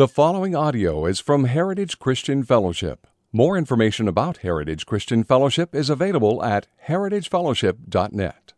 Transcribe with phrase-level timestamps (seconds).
[0.00, 3.06] The following audio is from Heritage Christian Fellowship.
[3.34, 8.54] More information about Heritage Christian Fellowship is available at heritagefellowship.net.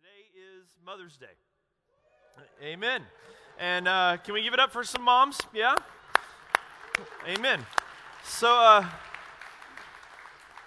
[0.00, 1.26] Today is Mother's Day.
[2.64, 3.02] Amen.
[3.58, 5.38] And uh, can we give it up for some moms?
[5.52, 5.74] Yeah?
[7.28, 7.66] Amen.
[8.24, 8.86] So, uh,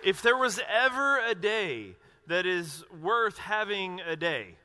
[0.03, 1.95] if there was ever a day
[2.27, 4.57] that is worth having a day,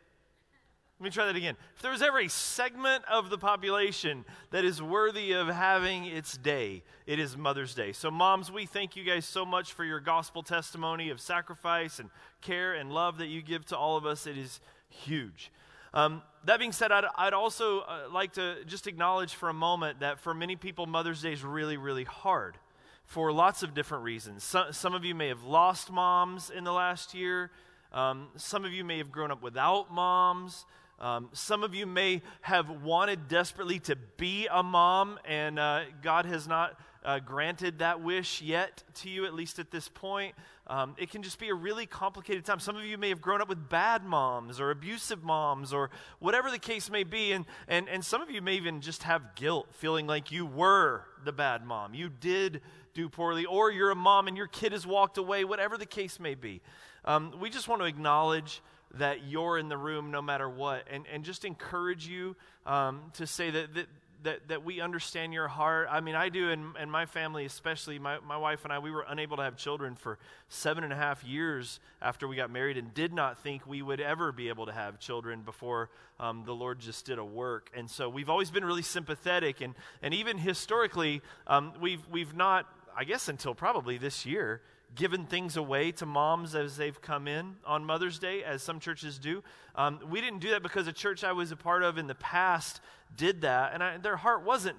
[1.01, 1.57] let me try that again.
[1.77, 6.37] If there was ever a segment of the population that is worthy of having its
[6.37, 7.93] day, it is Mother's Day.
[7.93, 12.11] So, moms, we thank you guys so much for your gospel testimony of sacrifice and
[12.41, 14.27] care and love that you give to all of us.
[14.27, 14.59] It is
[14.89, 15.53] huge.
[15.95, 20.01] Um, that being said, I'd, I'd also uh, like to just acknowledge for a moment
[20.01, 22.59] that for many people, Mother's Day is really, really hard
[23.05, 24.43] for lots of different reasons.
[24.43, 27.53] Some, some of you may have lost moms in the last year.
[27.93, 30.67] Um, some of you may have grown up without moms.
[31.01, 36.27] Um, some of you may have wanted desperately to be a mom, and uh, God
[36.27, 40.35] has not uh, granted that wish yet to you, at least at this point.
[40.67, 42.61] Um, it can just be a really complicated time.
[42.61, 46.51] Some of you may have grown up with bad moms or abusive moms or whatever
[46.51, 47.33] the case may be.
[47.33, 51.05] And, and, and some of you may even just have guilt, feeling like you were
[51.25, 51.95] the bad mom.
[51.95, 52.61] You did
[52.93, 56.19] do poorly, or you're a mom and your kid has walked away, whatever the case
[56.19, 56.61] may be.
[57.05, 58.61] Um, we just want to acknowledge
[58.95, 60.85] that you're in the room no matter what.
[60.91, 62.37] And, and just encourage you
[62.67, 63.87] um, to say that, that,
[64.25, 65.89] that, that we understand your heart.
[65.91, 68.91] I mean, I do, and, and my family especially, my, my wife and I, we
[68.91, 72.77] were unable to have children for seven and a half years after we got married
[72.77, 76.55] and did not think we would ever be able to have children before um, the
[76.55, 77.71] Lord just did a work.
[77.77, 79.61] And so we've always been really sympathetic.
[79.61, 84.63] And, and even historically, um, we've, we've not, I guess until probably this year,
[84.95, 89.19] given things away to moms as they've come in on Mother's Day, as some churches
[89.19, 89.43] do.
[89.75, 92.15] Um, we didn't do that because a church I was a part of in the
[92.15, 92.81] past
[93.17, 94.77] did that, and I, their heart wasn't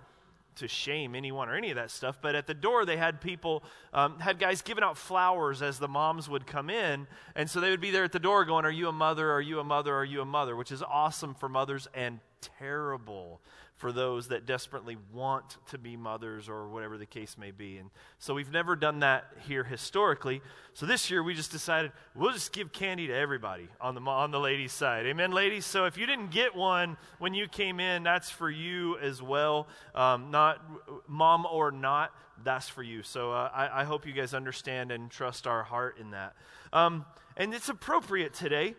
[0.60, 2.18] to shame anyone or any of that stuff.
[2.22, 5.88] But at the door, they had people, um, had guys giving out flowers as the
[5.88, 7.08] moms would come in.
[7.36, 9.32] And so they would be there at the door going, Are you a mother?
[9.32, 9.96] Are you a mother?
[9.96, 10.56] Are you a mother?
[10.56, 13.42] Which is awesome for mothers and terrible
[13.80, 17.78] for those that desperately want to be mothers or whatever the case may be.
[17.78, 20.42] And so we've never done that here historically.
[20.74, 24.32] So this year we just decided we'll just give candy to everybody on the on
[24.32, 25.06] the ladies' side.
[25.06, 25.66] Amen, ladies.
[25.66, 29.70] So if you didn't get one when you came in, that's for you as well.
[29.96, 30.62] Um, not
[31.08, 32.12] mom or not,
[32.44, 33.02] that's for you.
[33.02, 36.36] So uh, I, I, hope you guys understand and trust our heart in that.
[36.74, 37.06] Um,
[37.38, 38.76] and it's appropriate today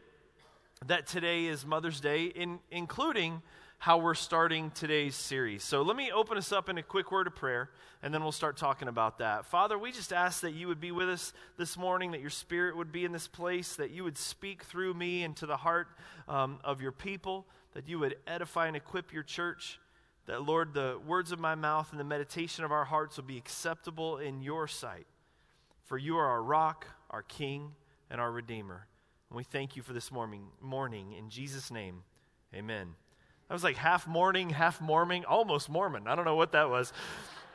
[0.87, 3.43] that today is Mother's Day, in, including
[3.77, 5.63] how we're starting today's series.
[5.63, 7.69] So let me open us up in a quick word of prayer,
[8.03, 9.45] and then we'll start talking about that.
[9.45, 12.79] Father, we just ask that you would be with us this morning, that your spirit
[12.79, 15.89] would be in this place, that you would speak through me into the heart
[16.29, 19.79] um, of your people, that you would edify and equip your church.
[20.25, 23.37] That, Lord, the words of my mouth and the meditation of our hearts will be
[23.37, 25.07] acceptable in your sight.
[25.85, 27.73] For you are our rock, our king,
[28.11, 28.87] and our redeemer.
[29.31, 30.43] And we thank you for this morning.
[30.61, 31.13] morning.
[31.13, 32.03] In Jesus' name,
[32.53, 32.97] amen.
[33.49, 36.09] I was like half morning, half Mormon, almost Mormon.
[36.09, 36.93] I don't know what that was.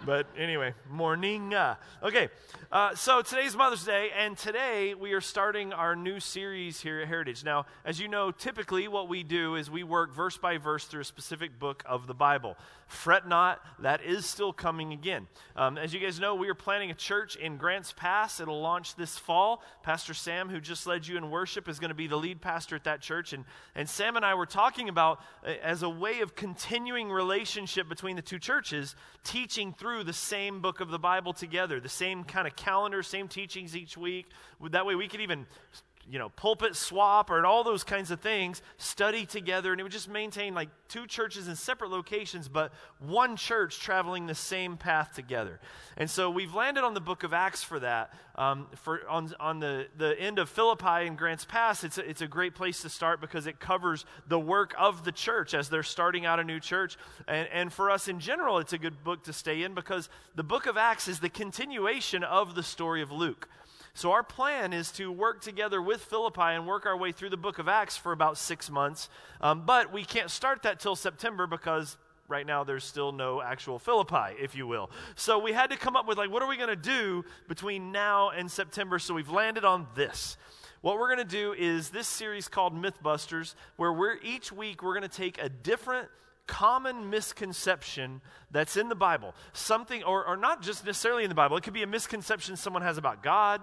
[0.05, 1.53] But anyway, morning.
[1.53, 2.29] Uh, okay,
[2.71, 7.07] uh, so today's Mother's Day, and today we are starting our new series here at
[7.07, 7.43] Heritage.
[7.43, 11.01] Now, as you know, typically what we do is we work verse by verse through
[11.01, 12.55] a specific book of the Bible.
[12.87, 15.27] Fret not, that is still coming again.
[15.55, 18.39] Um, as you guys know, we are planning a church in Grants Pass.
[18.39, 19.63] It'll launch this fall.
[19.81, 22.75] Pastor Sam, who just led you in worship, is going to be the lead pastor
[22.75, 23.33] at that church.
[23.33, 27.89] And, and Sam and I were talking about, uh, as a way of continuing relationship
[27.89, 32.23] between the two churches, teaching through the same book of the Bible together, the same
[32.23, 34.27] kind of calendar, same teachings each week.
[34.69, 35.47] That way we could even
[36.09, 39.91] you know, pulpit swap or all those kinds of things, study together, and it would
[39.91, 45.13] just maintain like two churches in separate locations, but one church traveling the same path
[45.15, 45.59] together.
[45.97, 48.13] And so we've landed on the book of Acts for that.
[48.35, 52.21] Um, for on, on the, the end of Philippi and Grants Pass, it's a, it's
[52.21, 55.83] a great place to start because it covers the work of the church as they're
[55.83, 56.97] starting out a new church.
[57.27, 60.43] And, and for us in general, it's a good book to stay in because the
[60.43, 63.47] book of Acts is the continuation of the story of Luke.
[63.97, 67.37] So, our plan is to work together with Philippi and work our way through the
[67.37, 69.07] book of Acts for about six months.
[69.39, 71.95] Um, but we can't start that till September because
[72.27, 74.91] right now there's still no actual Philippi, if you will.
[75.15, 77.93] So, we had to come up with, like, what are we going to do between
[77.93, 78.99] now and September?
[78.99, 80.35] So, we've landed on this.
[80.81, 84.93] What we're going to do is this series called Mythbusters, where we're each week we're
[84.93, 86.09] going to take a different
[86.47, 88.19] common misconception
[88.51, 89.33] that's in the Bible.
[89.53, 92.81] Something, or, or not just necessarily in the Bible, it could be a misconception someone
[92.81, 93.61] has about God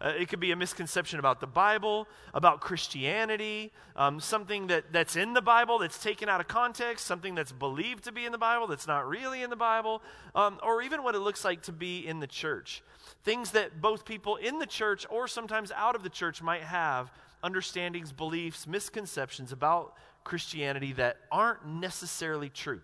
[0.00, 5.16] Uh, it could be a misconception about the Bible, about Christianity, um, something that, that's
[5.16, 8.38] in the Bible that's taken out of context, something that's believed to be in the
[8.38, 10.02] Bible that's not really in the Bible,
[10.34, 12.82] um, or even what it looks like to be in the church.
[13.24, 17.10] Things that both people in the church or sometimes out of the church might have
[17.42, 22.80] understandings, beliefs, misconceptions about Christianity that aren't necessarily true.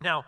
[0.00, 0.24] Now,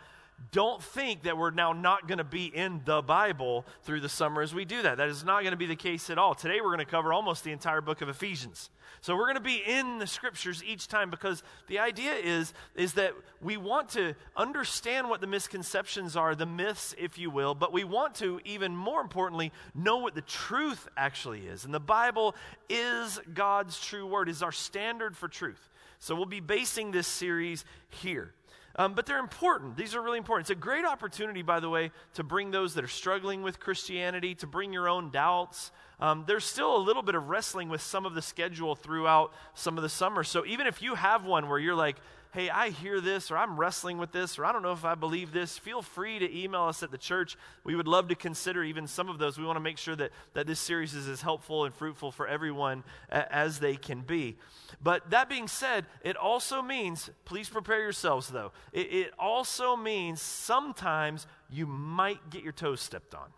[0.52, 4.42] don't think that we're now not going to be in the Bible through the summer
[4.42, 4.96] as we do that.
[4.96, 6.34] That is not going to be the case at all.
[6.34, 8.70] Today we're going to cover almost the entire book of Ephesians.
[9.02, 12.94] So we're going to be in the scriptures each time because the idea is is
[12.94, 17.72] that we want to understand what the misconceptions are, the myths if you will, but
[17.72, 21.64] we want to even more importantly know what the truth actually is.
[21.64, 22.34] And the Bible
[22.68, 25.70] is God's true word, is our standard for truth.
[25.98, 28.32] So we'll be basing this series here.
[28.80, 29.76] Um, but they're important.
[29.76, 30.48] These are really important.
[30.48, 34.34] It's a great opportunity, by the way, to bring those that are struggling with Christianity,
[34.36, 35.70] to bring your own doubts.
[36.00, 39.76] Um, there's still a little bit of wrestling with some of the schedule throughout some
[39.76, 40.24] of the summer.
[40.24, 41.98] So even if you have one where you're like,
[42.32, 44.94] hey, I hear this, or I'm wrestling with this, or I don't know if I
[44.94, 47.36] believe this, feel free to email us at the church.
[47.64, 49.36] We would love to consider even some of those.
[49.36, 52.28] We want to make sure that, that this series is as helpful and fruitful for
[52.28, 54.36] everyone a, as they can be.
[54.82, 60.20] But that being said, it also means, please prepare yourselves though, it, it also means
[60.20, 63.28] sometimes you might get your toes stepped on.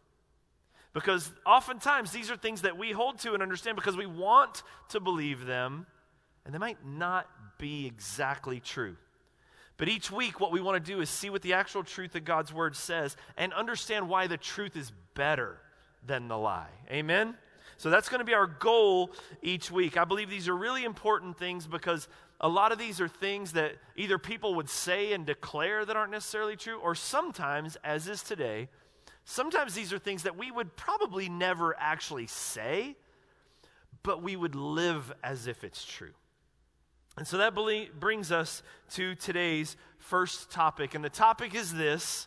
[0.93, 5.01] Because oftentimes these are things that we hold to and understand because we want to
[5.01, 5.87] believe them,
[6.45, 7.29] and they might not
[7.59, 8.97] be exactly true.
[9.77, 12.25] But each week, what we want to do is see what the actual truth of
[12.25, 15.59] God's word says and understand why the truth is better
[16.07, 16.71] than the lie.
[16.91, 17.37] Amen?
[17.79, 19.11] So that's going to be our goal
[19.43, 19.97] each week.
[19.97, 22.07] I believe these are really important things because
[22.41, 26.13] a lot of these are things that either people would say and declare that aren't
[26.13, 28.69] necessarily true, or sometimes, as is today,
[29.25, 32.97] sometimes these are things that we would probably never actually say,
[34.03, 36.13] but we would live as if it's true.
[37.17, 37.55] And so that
[37.99, 38.63] brings us
[38.93, 40.95] to today's first topic.
[40.95, 42.27] And the topic is this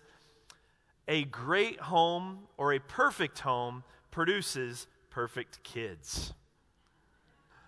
[1.08, 6.34] a great home or a perfect home produces perfect kids.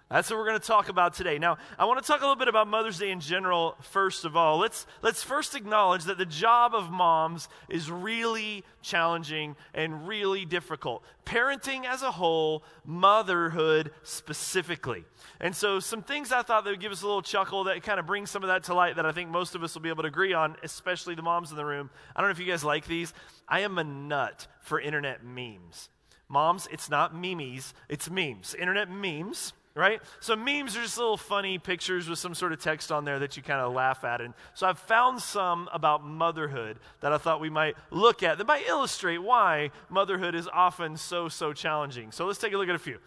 [0.10, 1.38] That's what we're going to talk about today.
[1.38, 4.38] Now, I want to talk a little bit about Mother's Day in general first of
[4.38, 4.58] all.
[4.58, 11.04] Let's let's first acknowledge that the job of moms is really challenging and really difficult.
[11.26, 15.04] Parenting as a whole, motherhood specifically.
[15.42, 18.00] And so some things I thought that would give us a little chuckle that kind
[18.00, 19.90] of brings some of that to light that I think most of us will be
[19.90, 21.90] able to agree on, especially the moms in the room.
[22.16, 23.14] I don't know if you guys like these.
[23.46, 25.90] I am a nut for internet memes.
[26.30, 28.56] Moms, it's not memes, it's memes.
[28.58, 30.02] Internet memes right?
[30.20, 33.38] So memes are just little funny pictures with some sort of text on there that
[33.38, 34.20] you kind of laugh at.
[34.20, 38.48] And so I've found some about motherhood that I thought we might look at that
[38.48, 42.12] might illustrate why motherhood is often so, so challenging.
[42.12, 42.98] So let's take a look at a few.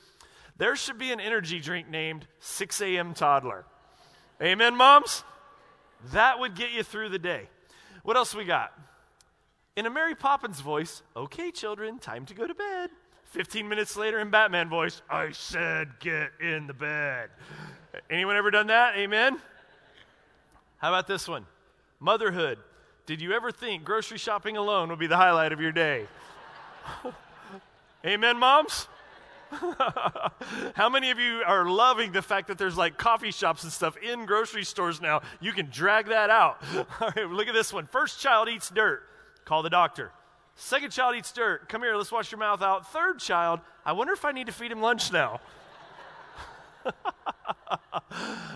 [0.57, 3.15] There should be an energy drink named 6 a.m.
[3.15, 3.65] Toddler.
[4.43, 5.25] Amen, moms?
[6.13, 7.49] That would get you through the day.
[8.03, 8.73] What else we got?
[9.77, 12.91] In a Mary Poppins voice, okay, children, time to go to bed.
[13.31, 17.31] 15 minutes later in Batman voice, I said get in the bed.
[18.11, 18.97] Anyone ever done that?
[18.97, 19.39] Amen?
[20.79, 21.47] How about this one?
[22.01, 22.59] Motherhood.
[23.07, 26.07] Did you ever think grocery shopping alone would be the highlight of your day?
[28.05, 28.89] Amen, moms?
[30.75, 33.97] How many of you are loving the fact that there's like coffee shops and stuff
[33.97, 35.23] in grocery stores now?
[35.41, 36.63] You can drag that out.
[37.01, 37.87] All right, look at this one.
[37.87, 39.03] First child eats dirt.
[39.45, 40.13] Call the doctor.
[40.57, 41.69] Second child eats dirt.
[41.69, 42.93] Come here, let's wash your mouth out.
[42.93, 45.41] Third child, I wonder if I need to feed him lunch now.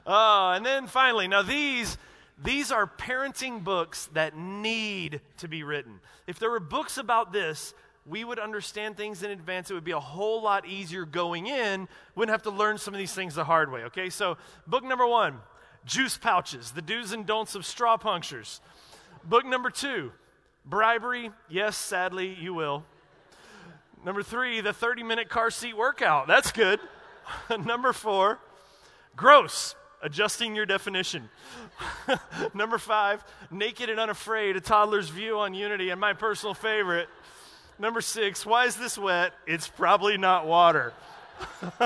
[0.06, 1.98] oh, and then finally, now these
[2.42, 6.00] these are parenting books that need to be written.
[6.26, 7.74] If there were books about this,
[8.06, 9.70] we would understand things in advance.
[9.70, 11.88] It would be a whole lot easier going in.
[12.14, 13.82] Wouldn't have to learn some of these things the hard way.
[13.84, 14.36] Okay, so
[14.66, 15.38] book number one
[15.86, 18.60] juice pouches, the do's and don'ts of straw punctures.
[19.24, 20.12] Book number two
[20.64, 22.85] Bribery, yes, sadly, you will.
[24.04, 26.26] Number three, the 30 minute car seat workout.
[26.26, 26.80] That's good.
[27.64, 28.38] Number four,
[29.16, 31.28] gross, adjusting your definition.
[32.54, 37.09] Number five, naked and unafraid, a toddler's view on unity, and my personal favorite.
[37.78, 39.33] Number six, why is this wet?
[39.47, 40.92] It's probably not water.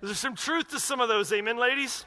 [0.00, 2.04] There's some truth to some of those, amen, ladies?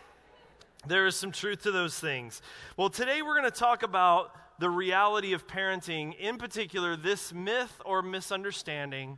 [0.86, 2.42] There is some truth to those things.
[2.76, 7.82] Well, today we're going to talk about the reality of parenting, in particular, this myth
[7.86, 9.18] or misunderstanding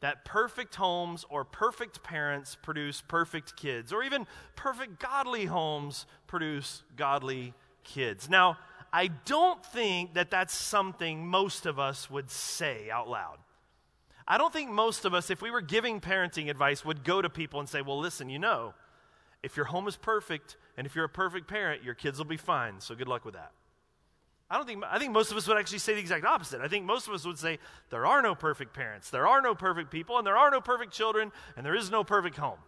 [0.00, 6.82] that perfect homes or perfect parents produce perfect kids, or even perfect godly homes produce
[6.96, 8.28] godly kids.
[8.28, 8.58] Now,
[8.92, 13.38] I don't think that that's something most of us would say out loud.
[14.26, 17.30] I don't think most of us, if we were giving parenting advice, would go to
[17.30, 18.74] people and say, well, listen, you know,
[19.42, 22.36] if your home is perfect and if you're a perfect parent, your kids will be
[22.36, 22.80] fine.
[22.80, 23.52] So good luck with that.
[24.52, 26.60] I don't think I think most of us would actually say the exact opposite.
[26.60, 29.54] I think most of us would say there are no perfect parents, there are no
[29.54, 32.58] perfect people, and there are no perfect children, and there is no perfect home.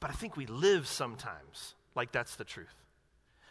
[0.00, 2.74] But I think we live sometimes like that's the truth.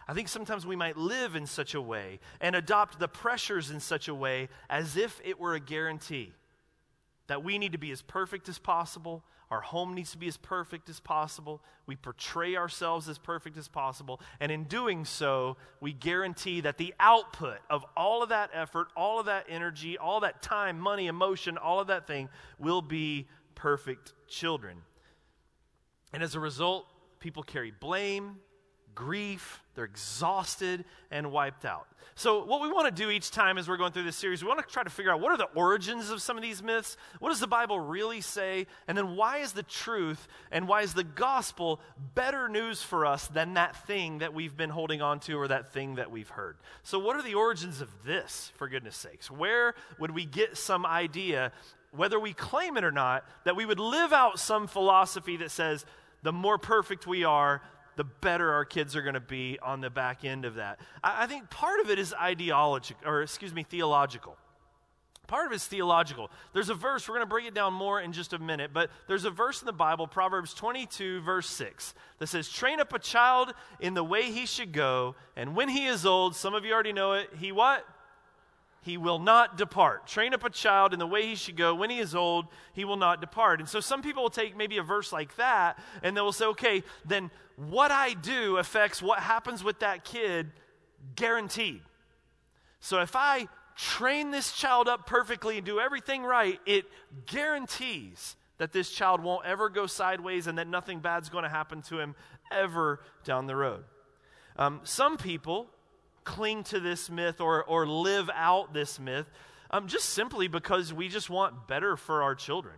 [0.07, 3.79] I think sometimes we might live in such a way and adopt the pressures in
[3.79, 6.33] such a way as if it were a guarantee
[7.27, 9.23] that we need to be as perfect as possible.
[9.49, 11.61] Our home needs to be as perfect as possible.
[11.85, 14.21] We portray ourselves as perfect as possible.
[14.39, 19.19] And in doing so, we guarantee that the output of all of that effort, all
[19.19, 24.13] of that energy, all that time, money, emotion, all of that thing will be perfect
[24.27, 24.77] children.
[26.13, 26.87] And as a result,
[27.19, 28.37] people carry blame,
[28.95, 31.87] grief, they're exhausted and wiped out.
[32.15, 34.47] So, what we want to do each time as we're going through this series, we
[34.49, 36.97] want to try to figure out what are the origins of some of these myths?
[37.19, 38.67] What does the Bible really say?
[38.87, 41.79] And then, why is the truth and why is the gospel
[42.13, 45.71] better news for us than that thing that we've been holding on to or that
[45.71, 46.57] thing that we've heard?
[46.83, 49.31] So, what are the origins of this, for goodness sakes?
[49.31, 51.53] Where would we get some idea,
[51.91, 55.85] whether we claim it or not, that we would live out some philosophy that says,
[56.23, 57.61] the more perfect we are,
[57.95, 60.79] the better our kids are going to be on the back end of that.
[61.03, 64.37] I, I think part of it is ideological, or excuse me, theological.
[65.27, 66.29] Part of it is theological.
[66.51, 68.89] There's a verse, we're going to break it down more in just a minute, but
[69.07, 72.99] there's a verse in the Bible, Proverbs 22, verse 6, that says, Train up a
[72.99, 76.73] child in the way he should go, and when he is old, some of you
[76.73, 77.85] already know it, he what?
[78.81, 80.07] He will not depart.
[80.07, 81.75] Train up a child in the way he should go.
[81.75, 83.59] When he is old, he will not depart.
[83.59, 86.45] And so some people will take maybe a verse like that and they will say,
[86.45, 90.51] okay, then what I do affects what happens with that kid
[91.15, 91.81] guaranteed.
[92.79, 96.85] So if I train this child up perfectly and do everything right, it
[97.27, 101.83] guarantees that this child won't ever go sideways and that nothing bad's going to happen
[101.83, 102.15] to him
[102.51, 103.83] ever down the road.
[104.57, 105.69] Um, some people
[106.23, 109.29] cling to this myth or, or live out this myth
[109.71, 112.75] um, just simply because we just want better for our children.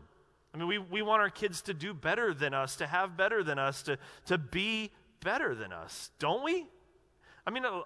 [0.54, 3.44] I mean, we, we want our kids to do better than us, to have better
[3.44, 3.98] than us, to,
[4.28, 6.68] to be better than us, don't we?
[7.48, 7.82] I mean, uh,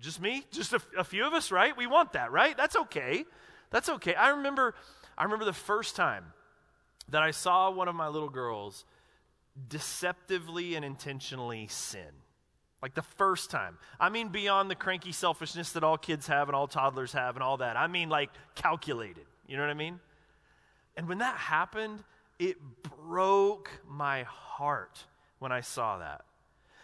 [0.00, 1.76] just me, just a, a few of us, right?
[1.76, 2.56] We want that, right?
[2.56, 3.24] That's okay.
[3.70, 4.14] That's okay.
[4.14, 4.74] I remember,
[5.18, 6.26] I remember the first time
[7.08, 8.84] that I saw one of my little girls
[9.68, 12.22] deceptively and intentionally sin.
[12.84, 13.78] Like the first time.
[13.98, 17.42] I mean, beyond the cranky selfishness that all kids have and all toddlers have and
[17.42, 17.78] all that.
[17.78, 19.24] I mean, like calculated.
[19.46, 20.00] You know what I mean?
[20.94, 22.04] And when that happened,
[22.38, 22.58] it
[23.00, 25.02] broke my heart
[25.38, 26.26] when I saw that.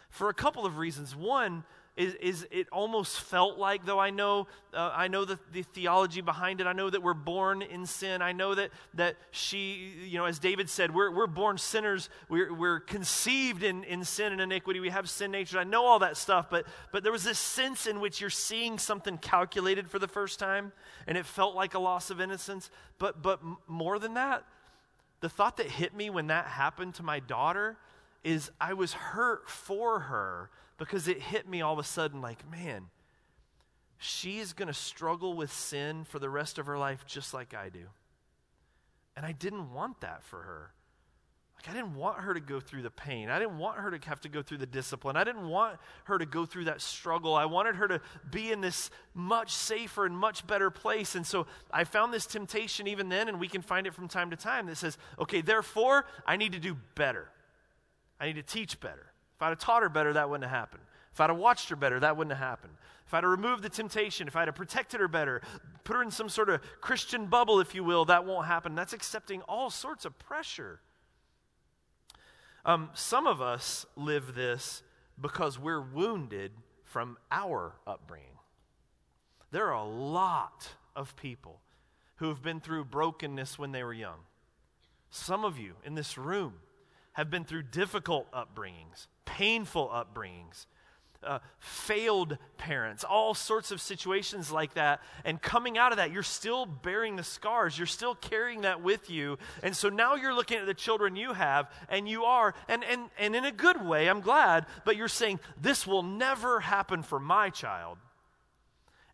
[0.09, 1.14] For a couple of reasons.
[1.14, 1.64] One,
[1.97, 6.20] is, is it almost felt like, though I know, uh, I know the, the theology
[6.20, 8.23] behind it, I know that we're born in sin.
[8.23, 12.09] I know that, that she, you know, as David said, we're, we're born sinners.
[12.28, 14.80] We're, we're conceived in, in sin and iniquity.
[14.80, 15.59] We have sin nature.
[15.59, 18.78] I know all that stuff, but, but there was this sense in which you're seeing
[18.78, 20.73] something calculated for the first time,
[21.06, 22.70] and it felt like a loss of innocence.
[22.99, 24.44] But, but more than that,
[25.20, 27.76] the thought that hit me when that happened to my daughter
[28.23, 30.50] is I was hurt for her
[30.81, 32.87] because it hit me all of a sudden like, man,
[33.99, 37.69] she's going to struggle with sin for the rest of her life just like I
[37.69, 37.85] do.
[39.15, 40.73] And I didn't want that for her.
[41.55, 43.29] Like, I didn't want her to go through the pain.
[43.29, 45.19] I didn't want her to have to go through the discipline.
[45.19, 47.35] I didn't want her to go through that struggle.
[47.35, 51.15] I wanted her to be in this much safer and much better place.
[51.15, 54.31] And so I found this temptation even then, and we can find it from time
[54.31, 57.29] to time that says, okay, therefore, I need to do better.
[58.19, 59.10] I need to teach better.
[59.40, 60.82] If I'd have taught her better, that wouldn't have happened.
[61.14, 62.75] If I'd have watched her better, that wouldn't have happened.
[63.06, 65.40] If I'd have removed the temptation, if I'd have protected her better,
[65.82, 68.75] put her in some sort of Christian bubble, if you will, that won't happen.
[68.75, 70.80] That's accepting all sorts of pressure.
[72.66, 74.82] Um, some of us live this
[75.18, 76.52] because we're wounded
[76.85, 78.26] from our upbringing.
[79.52, 81.62] There are a lot of people
[82.16, 84.18] who have been through brokenness when they were young.
[85.09, 86.56] Some of you in this room
[87.12, 89.06] have been through difficult upbringings,
[89.37, 90.67] painful upbringings,
[91.23, 95.01] uh, failed parents, all sorts of situations like that.
[95.25, 97.77] And coming out of that, you're still bearing the scars.
[97.77, 99.39] You're still carrying that with you.
[99.63, 103.11] And so now you're looking at the children you have, and you are, and, and,
[103.19, 107.21] and in a good way, I'm glad, but you're saying, this will never happen for
[107.21, 107.99] my child.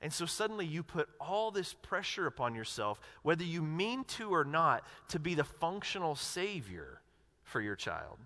[0.00, 4.44] And so suddenly you put all this pressure upon yourself, whether you mean to or
[4.44, 7.00] not, to be the functional savior
[7.42, 8.18] for your child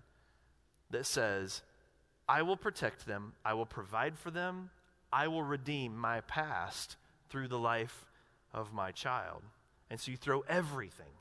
[0.91, 1.63] that says,
[2.31, 4.69] I will protect them, I will provide for them,
[5.11, 6.95] I will redeem my past
[7.27, 8.05] through the life
[8.53, 9.41] of my child.
[9.89, 11.11] And so you throw everything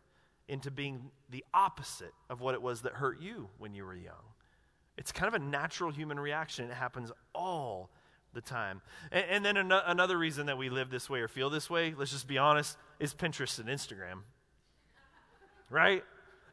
[0.46, 4.22] into being the opposite of what it was that hurt you when you were young.
[4.96, 6.70] It's kind of a natural human reaction.
[6.70, 7.90] It happens all
[8.32, 8.80] the time.
[9.10, 11.92] And, and then an- another reason that we live this way or feel this way,
[11.98, 14.20] let's just be honest, is Pinterest and Instagram.
[15.70, 16.04] Right?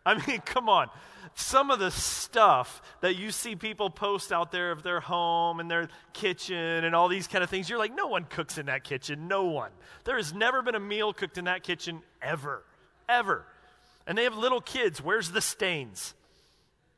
[0.08, 0.90] I mean, come on.
[1.36, 5.70] Some of the stuff that you see people post out there of their home and
[5.70, 8.84] their kitchen and all these kind of things, you're like, no one cooks in that
[8.84, 9.28] kitchen.
[9.28, 9.70] No one.
[10.06, 12.64] There has never been a meal cooked in that kitchen ever.
[13.08, 13.46] Ever.
[14.08, 15.04] And they have little kids.
[15.04, 16.16] Where's the stains?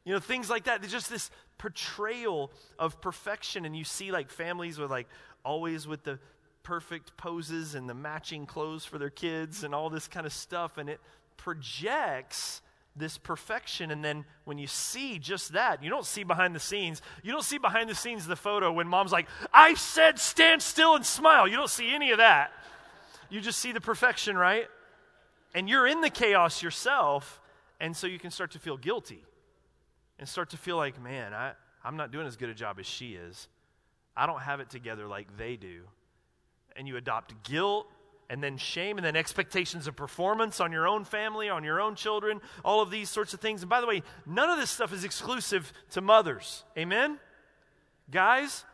[0.05, 0.81] You know, things like that.
[0.81, 3.65] There's just this portrayal of perfection.
[3.65, 5.07] And you see like families with like
[5.43, 6.19] always with the
[6.63, 10.77] perfect poses and the matching clothes for their kids and all this kind of stuff.
[10.77, 11.01] And it
[11.35, 12.61] projects
[12.99, 13.91] this perfection.
[13.91, 17.01] And then when you see just that, you don't see behind the scenes.
[17.23, 20.95] You don't see behind the scenes the photo when mom's like, I said stand still
[20.95, 21.47] and smile.
[21.47, 22.51] You don't see any of that.
[23.29, 24.67] You just see the perfection, right?
[25.55, 27.41] And you're in the chaos yourself.
[27.79, 29.23] And so you can start to feel guilty
[30.19, 31.53] and start to feel like, man, I,
[31.83, 33.47] I'm not doing as good a job as she is.
[34.15, 35.83] I don't have it together like they do.
[36.75, 37.87] And you adopt guilt
[38.29, 41.95] and then shame and then expectations of performance on your own family, on your own
[41.95, 43.61] children, all of these sorts of things.
[43.61, 46.63] And by the way, none of this stuff is exclusive to mothers.
[46.77, 47.17] Amen?
[48.11, 48.65] Guys,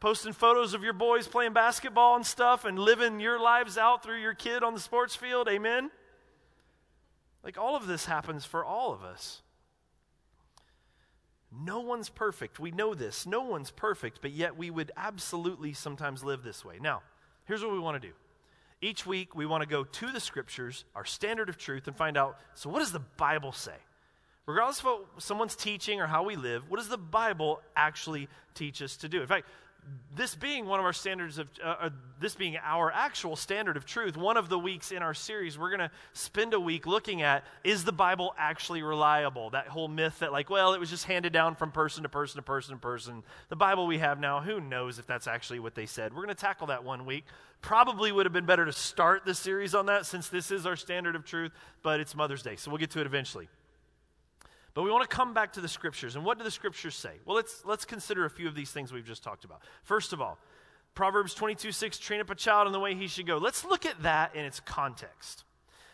[0.00, 4.20] posting photos of your boys playing basketball and stuff and living your lives out through
[4.20, 5.48] your kid on the sports field.
[5.48, 5.90] Amen?
[7.42, 9.42] Like all of this happens for all of us.
[11.52, 12.58] No one's perfect.
[12.58, 13.26] We know this.
[13.26, 16.78] No one's perfect, but yet we would absolutely sometimes live this way.
[16.80, 17.02] Now,
[17.44, 18.14] here's what we want to do
[18.84, 22.16] each week, we want to go to the scriptures, our standard of truth, and find
[22.16, 23.74] out so, what does the Bible say?
[24.46, 28.82] Regardless of what someone's teaching or how we live, what does the Bible actually teach
[28.82, 29.22] us to do?
[29.22, 29.46] In fact,
[30.16, 34.16] this being one of our standards of uh, this being our actual standard of truth
[34.16, 37.44] one of the weeks in our series we're going to spend a week looking at
[37.64, 39.50] is the bible actually reliable?
[39.50, 42.36] That whole myth that like well it was just handed down from person to person
[42.36, 43.22] to person to person.
[43.48, 46.12] The bible we have now who knows if that's actually what they said?
[46.12, 47.24] We're going to tackle that one week.
[47.60, 50.76] Probably would have been better to start the series on that since this is our
[50.76, 53.48] standard of truth but it's mother's day so we'll get to it eventually
[54.74, 56.16] but we want to come back to the scriptures.
[56.16, 57.12] And what do the scriptures say?
[57.24, 59.62] Well, let's, let's consider a few of these things we've just talked about.
[59.84, 60.38] First of all,
[60.94, 63.38] Proverbs 22 6, train up a child in the way he should go.
[63.38, 65.44] Let's look at that in its context.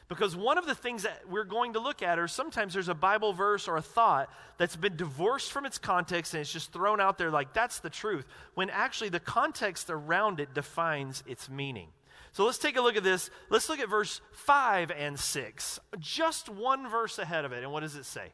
[0.08, 2.94] Because one of the things that we're going to look at are sometimes there's a
[2.94, 7.00] Bible verse or a thought that's been divorced from its context and it's just thrown
[7.00, 11.88] out there like that's the truth, when actually the context around it defines its meaning.
[12.32, 13.30] So let's take a look at this.
[13.50, 17.62] Let's look at verse 5 and 6, just one verse ahead of it.
[17.62, 18.32] And what does it say?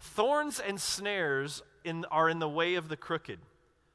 [0.00, 3.38] Thorns and snares in, are in the way of the crooked.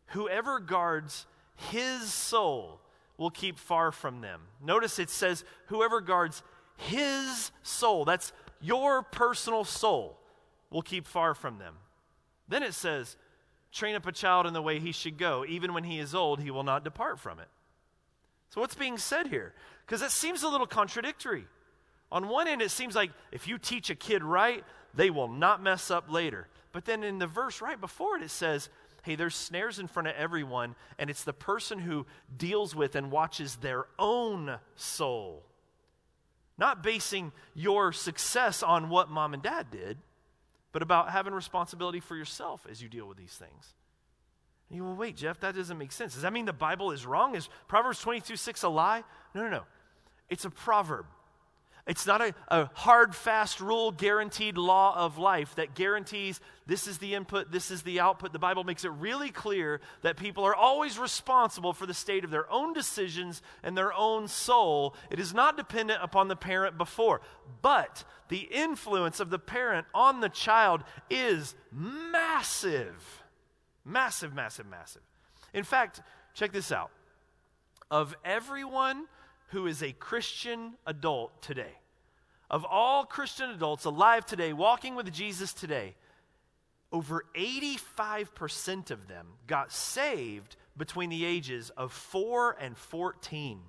[0.07, 2.79] Whoever guards his soul
[3.17, 4.41] will keep far from them.
[4.61, 6.43] Notice it says, whoever guards
[6.77, 10.19] his soul, that's your personal soul,
[10.69, 11.75] will keep far from them.
[12.47, 13.17] Then it says,
[13.71, 15.43] train up a child in the way he should go.
[15.47, 17.47] Even when he is old, he will not depart from it.
[18.49, 19.53] So, what's being said here?
[19.85, 21.45] Because it seems a little contradictory.
[22.11, 24.63] On one end, it seems like if you teach a kid right,
[24.95, 26.47] they will not mess up later.
[26.71, 28.69] But then in the verse right before it, it says,
[29.03, 32.05] hey, there's snares in front of everyone, and it's the person who
[32.35, 35.45] deals with and watches their own soul.
[36.57, 39.97] Not basing your success on what mom and dad did,
[40.71, 43.75] but about having responsibility for yourself as you deal with these things.
[44.69, 46.13] And you go, well, wait, Jeff, that doesn't make sense.
[46.13, 47.35] Does that mean the Bible is wrong?
[47.35, 49.03] Is Proverbs 22 6 a lie?
[49.33, 49.63] No, no, no.
[50.29, 51.05] It's a proverb.
[51.87, 56.97] It's not a, a, hard, fast rule, guaranteed law of life that guarantees this is
[56.97, 58.33] the input, this is the output.
[58.33, 62.31] The Bible makes it really clear that people are always responsible for the state of
[62.31, 64.95] their own decisions and their own soul.
[65.11, 67.21] It is not dependent upon the parent before.
[67.61, 73.21] But the influence of the parent on the child is massive.
[73.85, 75.03] Massive, massive, massive.
[75.53, 76.01] In fact,
[76.33, 76.89] check this out.
[77.91, 79.05] Of everyone
[79.47, 81.79] who is a Christian adult today.
[82.49, 85.95] Of all Christian adults alive today, walking with Jesus today,
[86.91, 93.59] over 85% of them got saved between the ages of 4 and 14.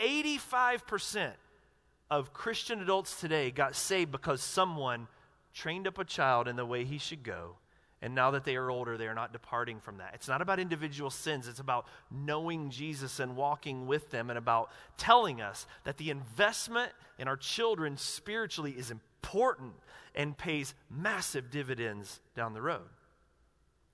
[0.00, 1.32] 85%
[2.10, 5.06] of Christian adults today got saved because someone
[5.52, 7.56] trained up a child in the way he should go
[8.04, 10.10] and now that they are older, they are not departing from that.
[10.12, 14.70] It's not about individual sins, it's about knowing Jesus and walking with them, and about
[14.98, 19.72] telling us that the investment in our children spiritually is important
[20.14, 22.90] and pays massive dividends down the road.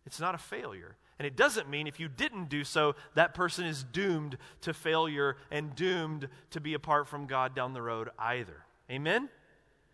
[0.05, 0.97] It's not a failure.
[1.21, 5.37] And it doesn't mean if you didn't do so, that person is doomed to failure
[5.53, 8.65] and doomed to be apart from God down the road either.
[8.91, 9.29] Amen?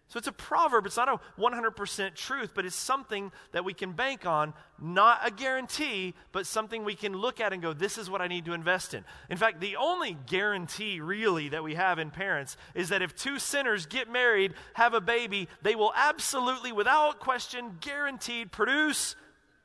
[0.08, 0.86] So it's a proverb.
[0.86, 4.54] It's not a 100% truth, but it's something that we can bank on.
[4.80, 8.28] Not a guarantee, but something we can look at and go, this is what I
[8.28, 9.04] need to invest in.
[9.30, 13.40] In fact, the only guarantee really that we have in parents is that if two
[13.40, 19.16] sinners get married, have a baby, they will absolutely, without question, guaranteed produce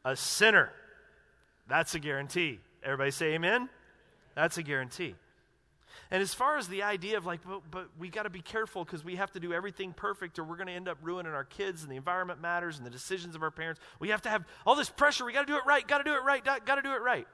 [0.04, 0.72] a sinner.
[1.68, 2.60] That's a guarantee.
[2.84, 3.70] Everybody say amen?
[4.34, 5.14] That's a guarantee.
[6.12, 8.84] And as far as the idea of like, but, but we got to be careful
[8.84, 11.46] because we have to do everything perfect or we're going to end up ruining our
[11.46, 13.80] kids and the environment matters and the decisions of our parents.
[14.00, 15.26] We have to have all this pressure.
[15.26, 17.02] We got to do it right, got to do it right, got to do it
[17.02, 17.28] right.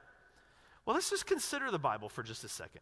[0.86, 2.80] Well, let's just consider the Bible for just a second.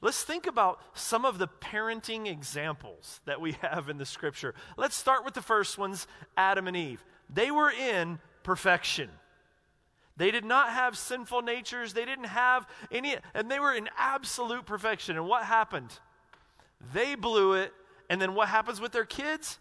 [0.00, 4.54] Let's think about some of the parenting examples that we have in the scripture.
[4.76, 7.04] Let's start with the first ones Adam and Eve.
[7.32, 9.10] They were in perfection.
[10.16, 11.92] They did not have sinful natures.
[11.92, 15.16] They didn't have any, and they were in absolute perfection.
[15.16, 15.98] And what happened?
[16.92, 17.72] They blew it.
[18.08, 19.58] And then what happens with their kids?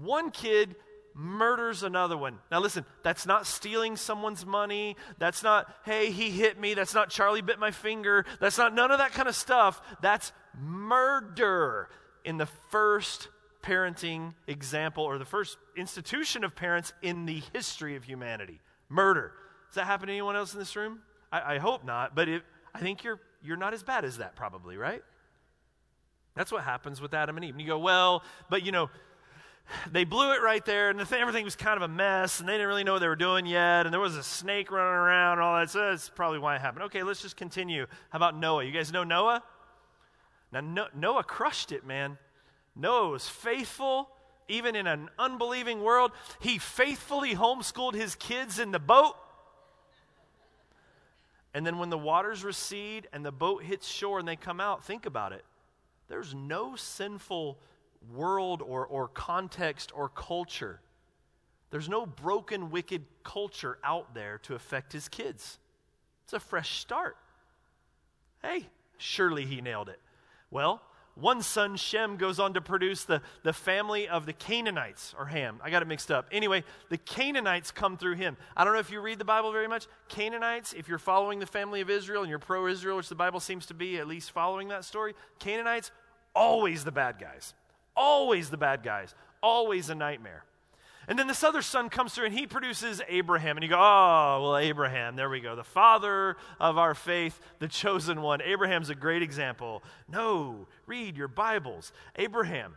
[0.00, 0.74] One kid
[1.14, 2.38] murders another one.
[2.50, 4.96] Now, listen, that's not stealing someone's money.
[5.18, 6.74] That's not, hey, he hit me.
[6.74, 8.24] That's not Charlie bit my finger.
[8.40, 9.80] That's not none of that kind of stuff.
[10.02, 11.88] That's murder
[12.24, 13.28] in the first
[13.62, 18.60] parenting example or the first institution of parents in the history of humanity.
[18.88, 19.32] Murder.
[19.74, 21.00] Does that happen to anyone else in this room?
[21.32, 24.36] I, I hope not, but it, I think you're, you're not as bad as that,
[24.36, 25.02] probably, right?
[26.36, 27.54] That's what happens with Adam and Eve.
[27.54, 28.88] And you go, well, but you know,
[29.90, 32.48] they blew it right there, and the thing, everything was kind of a mess, and
[32.48, 34.94] they didn't really know what they were doing yet, and there was a snake running
[34.94, 35.70] around and all that.
[35.70, 36.84] So that's probably why it happened.
[36.84, 37.88] Okay, let's just continue.
[38.10, 38.62] How about Noah?
[38.62, 39.42] You guys know Noah?
[40.52, 42.16] Now, no, Noah crushed it, man.
[42.76, 44.08] Noah was faithful,
[44.46, 46.12] even in an unbelieving world.
[46.38, 49.16] He faithfully homeschooled his kids in the boat.
[51.54, 54.84] And then when the waters recede and the boat hits shore and they come out,
[54.84, 55.44] think about it.
[56.08, 57.58] There's no sinful
[58.12, 60.80] world or, or context or culture.
[61.70, 65.58] There's no broken, wicked culture out there to affect his kids.
[66.24, 67.16] It's a fresh start.
[68.42, 70.00] Hey, surely he nailed it.
[70.50, 70.82] Well,
[71.14, 75.60] one son, Shem, goes on to produce the, the family of the Canaanites, or Ham.
[75.62, 76.26] I got it mixed up.
[76.32, 78.36] Anyway, the Canaanites come through him.
[78.56, 79.86] I don't know if you read the Bible very much.
[80.08, 83.38] Canaanites, if you're following the family of Israel and you're pro Israel, which the Bible
[83.38, 85.92] seems to be, at least following that story, Canaanites,
[86.34, 87.54] always the bad guys.
[87.96, 89.14] Always the bad guys.
[89.40, 90.44] Always a nightmare.
[91.06, 93.56] And then this other son comes through and he produces Abraham.
[93.56, 95.54] And you go, oh, well, Abraham, there we go.
[95.54, 98.40] The father of our faith, the chosen one.
[98.42, 99.82] Abraham's a great example.
[100.08, 101.92] No, read your Bibles.
[102.16, 102.76] Abraham,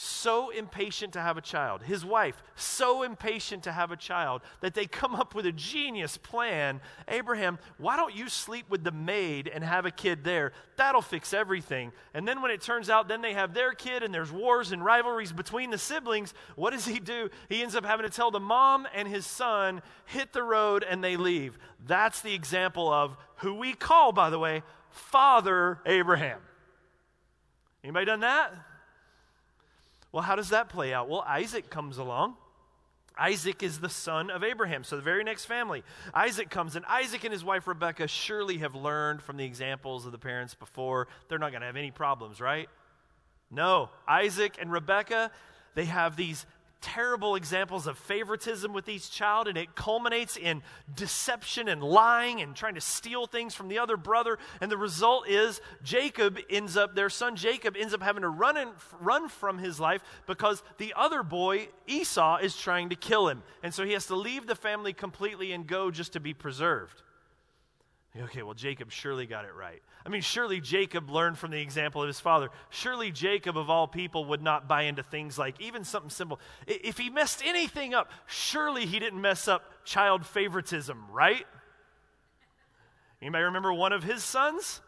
[0.00, 1.82] so impatient to have a child.
[1.82, 6.16] His wife, so impatient to have a child that they come up with a genius
[6.16, 6.80] plan.
[7.08, 10.52] Abraham, why don't you sleep with the maid and have a kid there?
[10.76, 11.90] That'll fix everything.
[12.14, 14.84] And then when it turns out, then they have their kid and there's wars and
[14.84, 17.28] rivalries between the siblings, what does he do?
[17.48, 21.02] He ends up having to tell the mom and his son, hit the road and
[21.02, 21.58] they leave.
[21.88, 26.38] That's the example of who we call, by the way, Father Abraham.
[27.82, 28.54] Anybody done that?
[30.12, 31.08] Well, how does that play out?
[31.08, 32.36] Well, Isaac comes along.
[33.18, 34.84] Isaac is the son of Abraham.
[34.84, 35.82] So the very next family,
[36.14, 40.12] Isaac comes, and Isaac and his wife Rebecca surely have learned from the examples of
[40.12, 41.08] the parents before.
[41.28, 42.68] They're not going to have any problems, right?
[43.50, 43.90] No.
[44.06, 45.32] Isaac and Rebecca,
[45.74, 46.46] they have these
[46.80, 50.62] terrible examples of favoritism with each child, and it culminates in
[50.94, 54.38] deception and lying and trying to steal things from the other brother.
[54.60, 58.56] And the result is Jacob ends up, their son Jacob ends up having to run,
[58.56, 58.68] in,
[59.00, 63.42] run from his life because the other boy, Esau, is trying to kill him.
[63.62, 67.02] And so he has to leave the family completely and go just to be preserved.
[68.16, 69.82] Okay, well, Jacob surely got it right.
[70.06, 72.48] I mean, surely Jacob learned from the example of his father.
[72.70, 76.40] Surely Jacob, of all people, would not buy into things like even something simple.
[76.66, 81.46] If he messed anything up, surely he didn't mess up child favoritism, right?
[83.20, 84.80] Anybody remember one of his sons?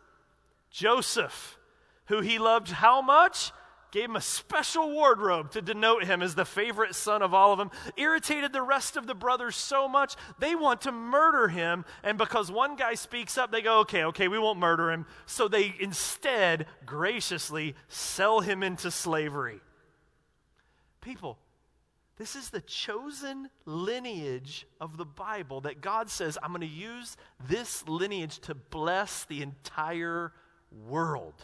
[0.71, 1.59] Joseph,
[2.07, 3.53] who he loved how much?
[3.93, 7.59] Gave him a special wardrobe to denote him as the favorite son of all of
[7.59, 11.85] them, irritated the rest of the brothers so much they want to murder him.
[12.03, 15.07] And because one guy speaks up, they go, okay, okay, we won't murder him.
[15.27, 19.61] So they instead graciously sell him into slavery.
[21.01, 21.39] People,
[22.19, 27.17] this is the chosen lineage of the Bible that God says, I'm going to use
[27.49, 30.33] this lineage to bless the entire
[30.87, 31.35] world.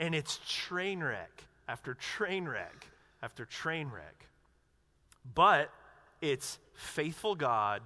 [0.00, 2.88] And it's train wreck after train wreck
[3.22, 4.26] after train wreck.
[5.34, 5.70] But
[6.20, 7.82] it's faithful God,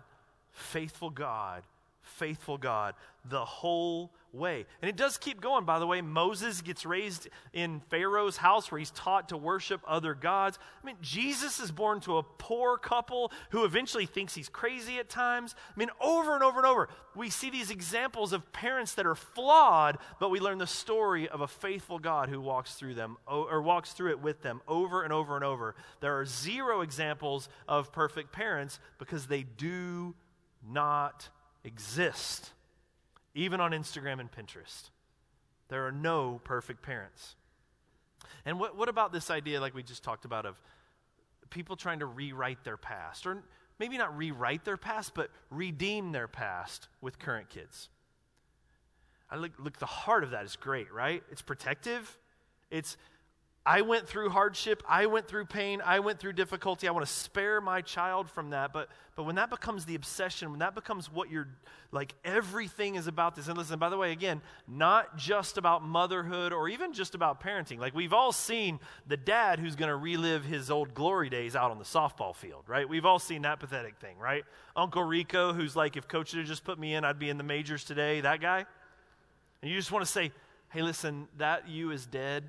[0.50, 1.62] faithful God,
[2.02, 2.94] faithful God
[3.24, 4.66] the whole way.
[4.82, 6.00] And it does keep going, by the way.
[6.00, 10.58] Moses gets raised in Pharaoh's house where he's taught to worship other gods.
[10.82, 15.08] I mean, Jesus is born to a poor couple who eventually thinks he's crazy at
[15.08, 15.54] times.
[15.74, 19.14] I mean, over and over and over, we see these examples of parents that are
[19.14, 23.62] flawed, but we learn the story of a faithful God who walks through them or
[23.62, 25.74] walks through it with them over and over and over.
[26.00, 30.14] There are zero examples of perfect parents because they do
[30.62, 31.28] not
[31.64, 32.52] exist
[33.38, 34.90] even on Instagram and Pinterest.
[35.68, 37.36] There are no perfect parents.
[38.44, 40.60] And what, what about this idea, like we just talked about, of
[41.48, 43.26] people trying to rewrite their past?
[43.26, 43.44] Or
[43.78, 47.88] maybe not rewrite their past, but redeem their past with current kids.
[49.30, 51.22] I look, look, the heart of that is great, right?
[51.30, 52.18] It's protective.
[52.70, 52.96] It's
[53.66, 56.88] I went through hardship, I went through pain, I went through difficulty.
[56.88, 58.72] I want to spare my child from that.
[58.72, 61.48] But but when that becomes the obsession, when that becomes what you're
[61.92, 63.48] like everything is about this.
[63.48, 67.78] And listen, by the way, again, not just about motherhood or even just about parenting.
[67.78, 71.70] Like we've all seen the dad who's going to relive his old glory days out
[71.70, 72.88] on the softball field, right?
[72.88, 74.44] We've all seen that pathetic thing, right?
[74.76, 77.44] Uncle Rico who's like if coach had just put me in, I'd be in the
[77.44, 78.64] majors today, that guy.
[79.60, 80.32] And you just want to say,
[80.70, 82.44] "Hey, listen, that you is dead."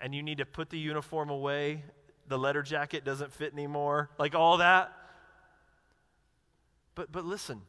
[0.00, 1.82] And you need to put the uniform away.
[2.28, 4.92] The letter jacket doesn't fit anymore, like all that.
[6.94, 7.62] But, but listen,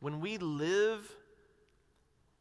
[0.00, 1.10] when we live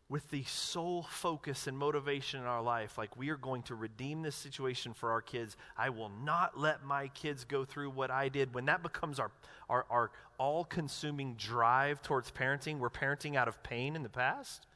[0.10, 4.22] with the sole focus and motivation in our life, like we are going to redeem
[4.22, 8.30] this situation for our kids, I will not let my kids go through what I
[8.30, 8.54] did.
[8.54, 9.32] When that becomes our,
[9.70, 14.68] our, our all consuming drive towards parenting, we're parenting out of pain in the past.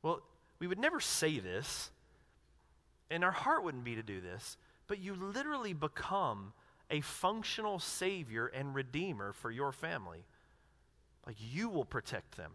[0.00, 0.22] Well,
[0.58, 1.90] we would never say this,
[3.10, 6.52] and our heart wouldn't be to do this, but you literally become
[6.90, 10.24] a functional savior and redeemer for your family.
[11.26, 12.52] Like you will protect them.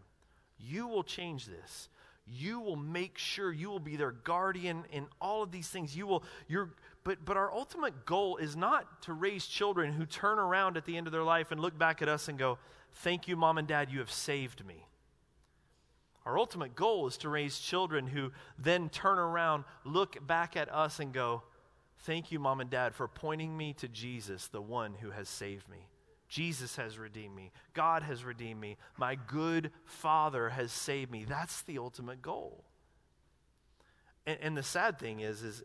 [0.60, 1.90] You will change this.
[2.28, 5.98] You will make sure you will be their guardian in all of these things.
[5.98, 6.70] You will you're
[7.04, 10.96] but but our ultimate goal is not to raise children who turn around at the
[10.96, 12.60] end of their life and look back at us and go,
[12.92, 14.86] "Thank you mom and dad, you have saved me."
[16.26, 21.00] Our ultimate goal is to raise children who then turn around, look back at us,
[21.00, 21.44] and go,
[22.04, 25.68] Thank you, mom and dad, for pointing me to Jesus, the one who has saved
[25.68, 25.90] me.
[26.30, 27.52] Jesus has redeemed me.
[27.74, 28.78] God has redeemed me.
[28.98, 31.26] My good Father has saved me.
[31.26, 32.64] That's the ultimate goal.
[34.26, 35.64] And, and the sad thing is, is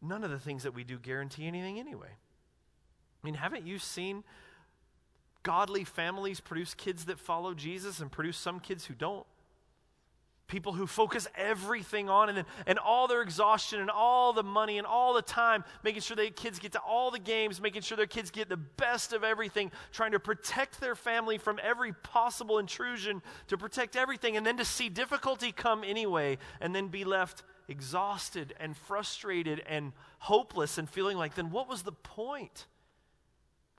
[0.00, 2.10] none of the things that we do guarantee anything anyway.
[3.22, 4.22] I mean, haven't you seen
[5.42, 9.26] godly families produce kids that follow Jesus and produce some kids who don't.
[10.46, 14.86] People who focus everything on and, and all their exhaustion and all the money and
[14.86, 18.06] all the time, making sure their kids get to all the games, making sure their
[18.06, 23.22] kids get the best of everything, trying to protect their family from every possible intrusion,
[23.46, 28.52] to protect everything, and then to see difficulty come anyway, and then be left exhausted
[28.58, 32.66] and frustrated and hopeless and feeling like, then what was the point?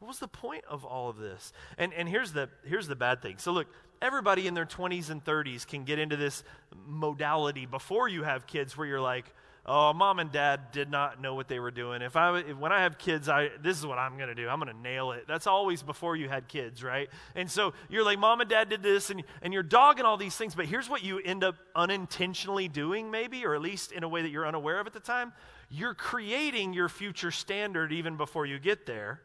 [0.01, 1.53] What was the point of all of this?
[1.77, 3.35] And, and here's, the, here's the bad thing.
[3.37, 3.67] So, look,
[4.01, 6.43] everybody in their 20s and 30s can get into this
[6.87, 9.25] modality before you have kids where you're like,
[9.67, 12.01] oh, mom and dad did not know what they were doing.
[12.01, 14.49] If I, if, when I have kids, I, this is what I'm going to do.
[14.49, 15.25] I'm going to nail it.
[15.27, 17.07] That's always before you had kids, right?
[17.35, 20.35] And so you're like, mom and dad did this, and, and you're dogging all these
[20.35, 20.55] things.
[20.55, 24.23] But here's what you end up unintentionally doing, maybe, or at least in a way
[24.23, 25.31] that you're unaware of at the time.
[25.69, 29.21] You're creating your future standard even before you get there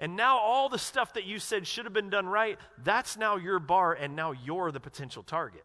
[0.00, 3.36] and now all the stuff that you said should have been done right, that's now
[3.36, 5.64] your bar, and now you're the potential target.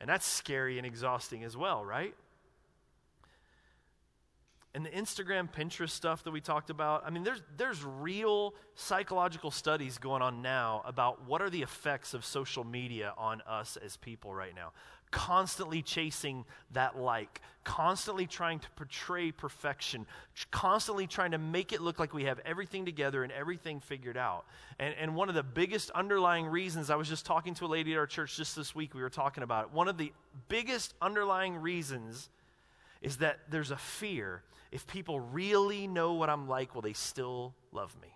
[0.00, 2.14] And that's scary and exhausting as well, right?
[4.74, 9.50] And the Instagram, Pinterest stuff that we talked about, I mean, there's, there's real psychological
[9.50, 13.98] studies going on now about what are the effects of social media on us as
[13.98, 14.72] people right now
[15.12, 20.04] constantly chasing that like, constantly trying to portray perfection,
[20.50, 24.44] constantly trying to make it look like we have everything together and everything figured out.
[24.80, 27.92] And, and one of the biggest underlying reasons, I was just talking to a lady
[27.92, 29.72] at our church just this week, we were talking about it.
[29.72, 30.12] One of the
[30.48, 32.28] biggest underlying reasons
[33.00, 37.54] is that there's a fear if people really know what I'm like, will they still
[37.70, 38.08] love me?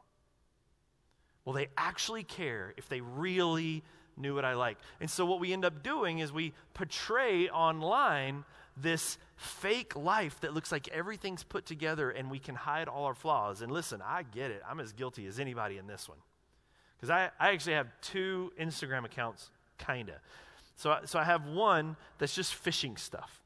[1.44, 3.84] Will they actually care if they really
[4.16, 4.78] knew what I like.
[5.00, 8.44] And so what we end up doing is we portray online
[8.76, 13.14] this fake life that looks like everything's put together and we can hide all our
[13.14, 13.62] flaws.
[13.62, 14.62] And listen, I get it.
[14.68, 16.18] I'm as guilty as anybody in this one.
[16.96, 20.16] Because I, I actually have two Instagram accounts, kind of.
[20.76, 23.42] So, so I have one that's just fishing stuff.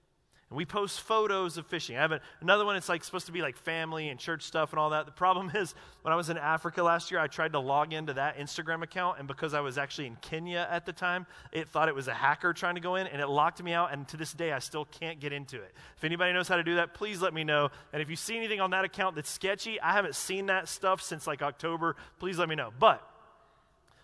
[0.51, 1.97] And we post photos of fishing.
[1.97, 4.73] I have a, another one, it's like supposed to be like family and church stuff
[4.73, 5.07] and all that.
[5.07, 8.15] The problem is, when I was in Africa last year, I tried to log into
[8.15, 11.89] that Instagram account, and because I was actually in Kenya at the time, it thought
[11.89, 14.17] it was a hacker trying to go in, and it locked me out, and to
[14.17, 15.73] this day, I still can't get into it.
[15.97, 17.71] If anybody knows how to do that, please let me know.
[17.93, 21.01] And if you see anything on that account that's sketchy, I haven't seen that stuff
[21.01, 22.73] since like October, please let me know.
[22.79, 23.07] But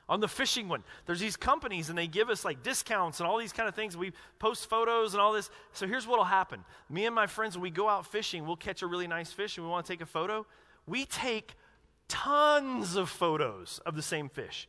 [0.08, 0.84] on the fishing one.
[1.04, 3.96] There's these companies and they give us like discounts and all these kind of things.
[3.96, 5.50] We post photos and all this.
[5.72, 6.64] So here's what'll happen.
[6.88, 8.46] Me and my friends when we go out fishing.
[8.46, 10.46] We'll catch a really nice fish and we want to take a photo.
[10.86, 11.54] We take
[12.08, 14.68] tons of photos of the same fish.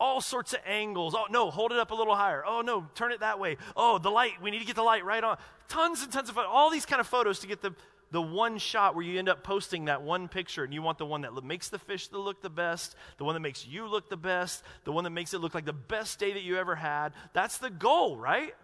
[0.00, 1.14] All sorts of angles.
[1.16, 2.42] Oh no hold it up a little higher.
[2.44, 3.58] Oh no turn it that way.
[3.76, 5.38] Oh the light we need to get the light right on.
[5.68, 7.72] Tons and tons of all these kind of photos to get the
[8.12, 11.06] the one shot where you end up posting that one picture and you want the
[11.06, 14.18] one that makes the fish look the best, the one that makes you look the
[14.18, 17.14] best, the one that makes it look like the best day that you ever had.
[17.32, 18.54] That's the goal, right?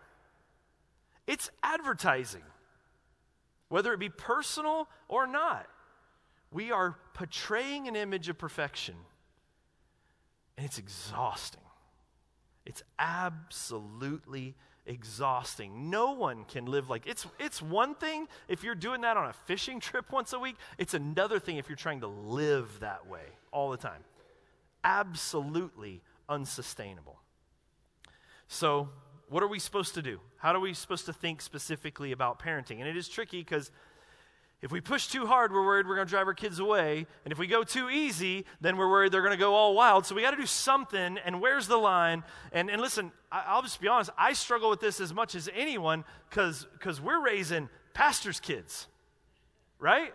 [1.26, 2.42] It's advertising,
[3.70, 5.66] whether it be personal or not.
[6.50, 8.96] We are portraying an image of perfection,
[10.58, 11.62] and it's exhausting.
[12.66, 14.56] It's absolutely
[14.88, 15.90] exhausting.
[15.90, 19.32] No one can live like it's it's one thing if you're doing that on a
[19.32, 23.24] fishing trip once a week, it's another thing if you're trying to live that way
[23.52, 24.02] all the time.
[24.82, 27.20] Absolutely unsustainable.
[28.48, 28.88] So,
[29.28, 30.20] what are we supposed to do?
[30.38, 32.78] How are we supposed to think specifically about parenting?
[32.78, 33.70] And it is tricky because
[34.60, 37.06] if we push too hard, we're worried we're going to drive our kids away.
[37.24, 40.04] And if we go too easy, then we're worried they're going to go all wild.
[40.04, 41.18] So we got to do something.
[41.24, 42.24] And where's the line?
[42.50, 44.10] And, and listen, I, will just be honest.
[44.18, 46.66] I struggle with this as much as anyone because
[47.00, 48.88] we're raising pastors' kids,
[49.78, 50.12] right?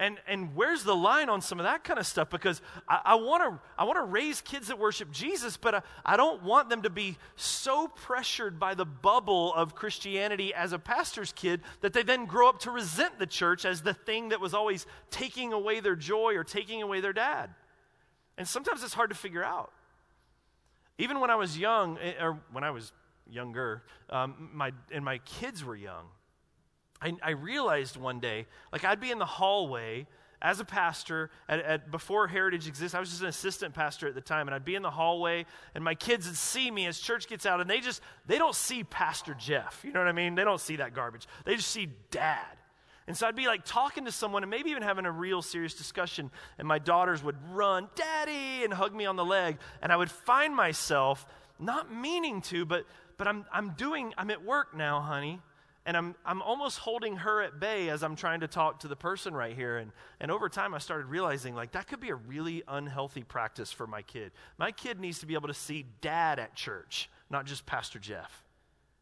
[0.00, 2.30] And, and where's the line on some of that kind of stuff?
[2.30, 6.44] Because I want to I wanna raise kids that worship Jesus, but I, I don't
[6.44, 11.62] want them to be so pressured by the bubble of Christianity as a pastor's kid
[11.80, 14.86] that they then grow up to resent the church as the thing that was always
[15.10, 17.50] taking away their joy or taking away their dad.
[18.36, 19.72] And sometimes it's hard to figure out.
[20.98, 22.92] Even when I was young, eh, or when I was
[23.28, 26.06] younger, um, my, and my kids were young,
[27.00, 30.06] I, I, realized one day, like I'd be in the hallway
[30.40, 32.94] as a pastor at, at, before Heritage exists.
[32.94, 35.46] I was just an assistant pastor at the time, and I'd be in the hallway,
[35.74, 38.54] and my kids would see me as church gets out, and they just they don't
[38.54, 39.80] see Pastor Jeff.
[39.84, 40.34] You know what I mean?
[40.34, 41.26] They don't see that garbage.
[41.44, 42.44] They just see Dad.
[43.06, 45.74] And so I'd be like talking to someone and maybe even having a real serious
[45.74, 49.96] discussion, and my daughters would run, Daddy, and hug me on the leg, and I
[49.96, 51.26] would find myself
[51.58, 52.84] not meaning to, but
[53.16, 55.40] but I'm I'm doing I'm at work now, honey
[55.88, 58.94] and I'm, I'm almost holding her at bay as I'm trying to talk to the
[58.94, 59.78] person right here.
[59.78, 63.72] And, and over time, I started realizing like that could be a really unhealthy practice
[63.72, 64.32] for my kid.
[64.58, 68.44] My kid needs to be able to see dad at church, not just Pastor Jeff.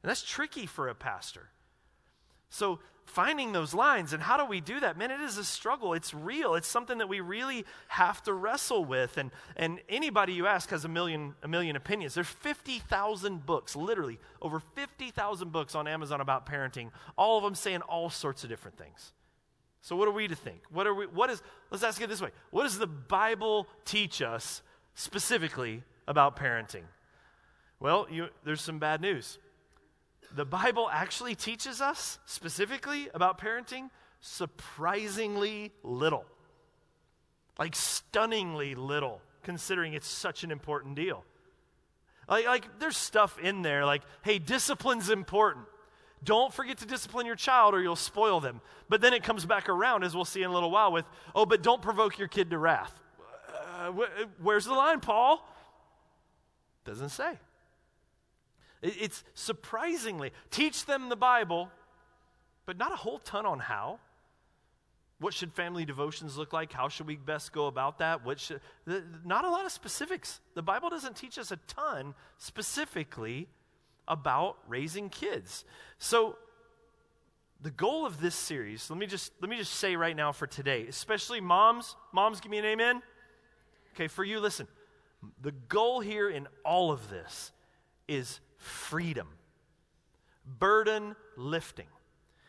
[0.05, 1.49] And that's tricky for a pastor.
[2.51, 4.13] So finding those lines.
[4.13, 4.99] And how do we do that?
[4.99, 5.95] Man it is a struggle.
[5.95, 6.55] It's real.
[6.55, 9.17] It's something that we really have to wrestle with.
[9.17, 12.15] And and anybody you ask has a million a million opinions.
[12.15, 17.81] There's 50,000 books literally over 50,000 books on Amazon about parenting all of them saying
[17.83, 19.13] all sorts of different things.
[19.81, 20.63] So what are we to think?
[20.71, 22.31] What are we what is let's ask it this way.
[22.51, 24.63] What does the bible teach us
[24.95, 26.85] specifically about parenting?
[27.79, 29.39] Well you, there's some bad news
[30.35, 36.25] the Bible actually teaches us specifically about parenting surprisingly little.
[37.59, 41.25] Like stunningly little, considering it's such an important deal.
[42.29, 45.67] Like, like there's stuff in there like, hey, discipline's important.
[46.25, 48.61] Don't forget to discipline your child or you'll spoil them.
[48.89, 51.47] But then it comes back around, as we'll see in a little while, with, oh,
[51.47, 52.93] but don't provoke your kid to wrath.
[53.79, 55.47] Uh, wh- where's the line, Paul?
[56.85, 57.39] Doesn't say.
[58.83, 61.71] It's surprisingly, teach them the Bible,
[62.67, 63.99] but not a whole ton on how.
[65.19, 66.73] What should family devotions look like?
[66.73, 68.25] How should we best go about that?
[68.25, 68.61] What should,
[69.25, 70.41] not a lot of specifics.
[70.55, 73.49] The Bible doesn't teach us a ton specifically
[74.07, 75.65] about raising kids.
[75.99, 76.37] So
[77.63, 80.47] the goal of this series, let me just let me just say right now for
[80.47, 83.03] today, especially moms, moms give me an amen.
[83.95, 84.69] Okay, for you listen.
[85.41, 87.53] The goal here in all of this
[88.07, 89.29] is freedom,
[90.45, 91.87] burden lifting.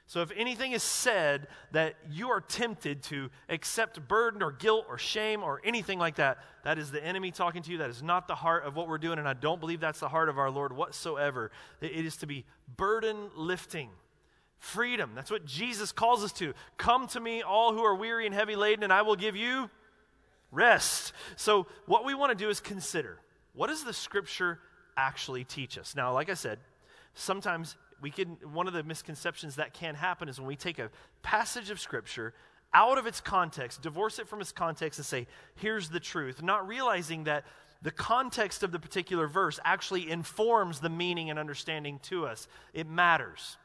[0.10, 4.98] So, if anything is said that you are tempted to accept burden or guilt or
[4.98, 7.80] shame or anything like that, that is the enemy talking to you.
[7.80, 10.08] That is not the heart of what we're doing, and I don't believe that's the
[10.08, 11.52] heart of our Lord whatsoever.
[11.82, 12.46] It is to be
[12.78, 13.90] burden lifting.
[14.60, 15.12] Freedom.
[15.14, 16.54] That's what Jesus calls us to.
[16.78, 19.70] Come to me, all who are weary and heavy laden, and I will give you
[20.52, 21.12] rest.
[21.36, 23.20] So, what we want to do is consider
[23.54, 24.60] what does the scripture
[24.98, 25.96] actually teach us.
[25.96, 26.60] Now, like I said,
[27.14, 30.90] sometimes we can, one of the misconceptions that can happen is when we take a
[31.24, 32.34] passage of Scripture
[32.74, 36.68] out of its context, divorce it from its context, and say, here's the truth, not
[36.68, 37.46] realizing that
[37.82, 42.48] the context of the particular verse actually informs the meaning and understanding to us.
[42.74, 43.58] It matters.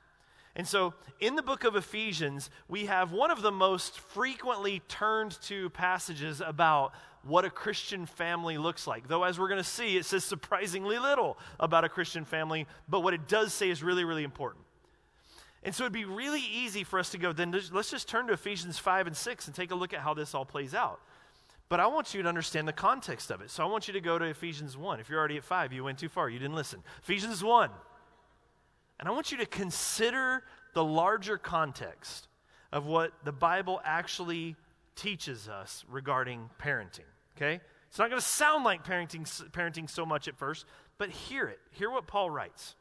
[0.55, 5.40] And so, in the book of Ephesians, we have one of the most frequently turned
[5.42, 6.92] to passages about
[7.22, 9.09] what a Christian family looks like.
[9.09, 13.00] Though, as we're going to see, it says surprisingly little about a Christian family, but
[13.00, 14.64] what it does say is really, really important.
[15.62, 18.34] And so, it'd be really easy for us to go, then let's just turn to
[18.34, 21.00] Ephesians 5 and 6 and take a look at how this all plays out.
[21.70, 23.50] But I want you to understand the context of it.
[23.50, 25.00] So, I want you to go to Ephesians 1.
[25.00, 26.82] If you're already at 5, you went too far, you didn't listen.
[27.03, 27.70] Ephesians 1.
[28.99, 30.43] And I want you to consider
[30.74, 32.28] the larger context
[32.72, 34.57] of what the Bible actually
[34.97, 37.01] teaches us regarding parenting.
[37.36, 37.61] Okay?
[37.88, 40.64] It's not going to sound like parenting, parenting so much at first,
[40.99, 41.59] but hear it.
[41.72, 42.74] Hear what Paul writes.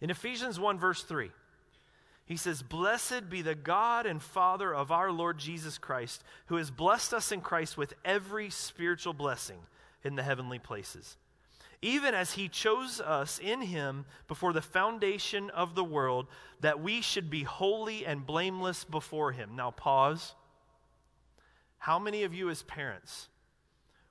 [0.00, 1.30] In Ephesians 1, verse 3,
[2.24, 6.70] he says, Blessed be the God and Father of our Lord Jesus Christ, who has
[6.70, 9.58] blessed us in Christ with every spiritual blessing
[10.04, 11.16] in the heavenly places
[11.80, 16.26] even as he chose us in him before the foundation of the world,
[16.60, 19.54] that we should be holy and blameless before him.
[19.54, 20.34] Now, pause.
[21.78, 23.28] How many of you, as parents,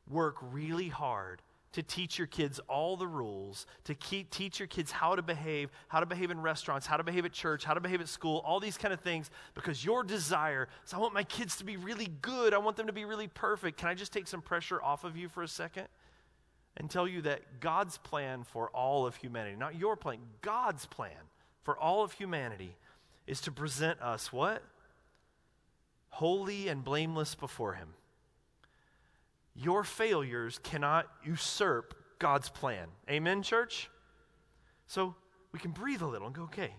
[0.10, 1.42] work really hard
[1.74, 5.70] to teach your kids all the rules, to keep, teach your kids how to behave,
[5.90, 8.42] how to behave in restaurants, how to behave at church, how to behave at school,
[8.46, 11.78] all these kind of things, because your desire is I want my kids to be
[11.78, 12.54] really good.
[12.54, 13.78] I want them to be really perfect.
[13.78, 15.88] Can I just take some pressure off of you for a second?
[16.78, 21.12] And tell you that God's plan for all of humanity, not your plan, God's plan
[21.64, 22.76] for all of humanity
[23.26, 24.64] is to present us what?
[26.10, 27.90] Holy and blameless before Him.
[29.56, 32.88] Your failures cannot usurp God's plan.
[33.10, 33.90] Amen, church?
[34.86, 35.16] So
[35.52, 36.74] we can breathe a little and go, okay,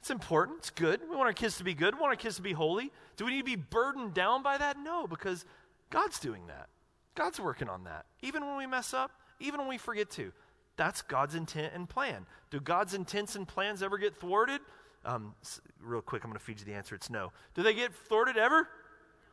[0.00, 0.58] it's important.
[0.58, 1.00] It's good.
[1.08, 1.94] We want our kids to be good.
[1.94, 2.92] We want our kids to be holy.
[3.16, 4.78] Do we need to be burdened down by that?
[4.78, 5.44] No, because
[5.90, 6.68] God's doing that.
[7.14, 8.06] God's working on that.
[8.22, 9.10] Even when we mess up,
[9.40, 10.32] even when we forget to.
[10.76, 12.26] That's God's intent and plan.
[12.50, 14.60] Do God's intents and plans ever get thwarted?
[15.04, 15.34] Um,
[15.80, 16.94] real quick, I'm going to feed you the answer.
[16.94, 17.32] It's no.
[17.54, 18.68] Do they get thwarted ever?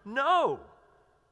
[0.06, 0.60] No.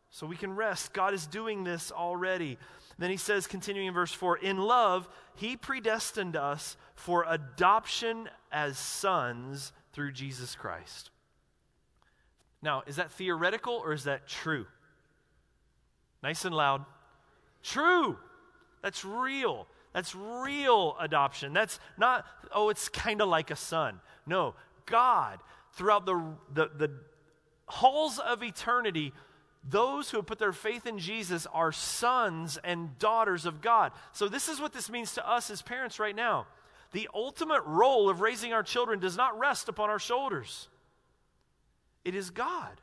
[0.09, 0.93] So we can rest.
[0.93, 2.57] God is doing this already.
[2.97, 8.77] Then he says, continuing in verse 4 In love, he predestined us for adoption as
[8.77, 11.11] sons through Jesus Christ.
[12.61, 14.65] Now, is that theoretical or is that true?
[16.21, 16.85] Nice and loud.
[17.63, 18.17] True.
[18.81, 19.67] That's real.
[19.93, 21.53] That's real adoption.
[21.53, 23.99] That's not, oh, it's kind of like a son.
[24.25, 24.55] No,
[24.85, 25.39] God,
[25.73, 26.21] throughout the,
[26.53, 26.91] the, the
[27.67, 29.13] halls of eternity,
[29.67, 33.91] those who have put their faith in Jesus are sons and daughters of God.
[34.13, 36.47] So, this is what this means to us as parents right now.
[36.91, 40.69] The ultimate role of raising our children does not rest upon our shoulders,
[42.05, 42.79] it is God.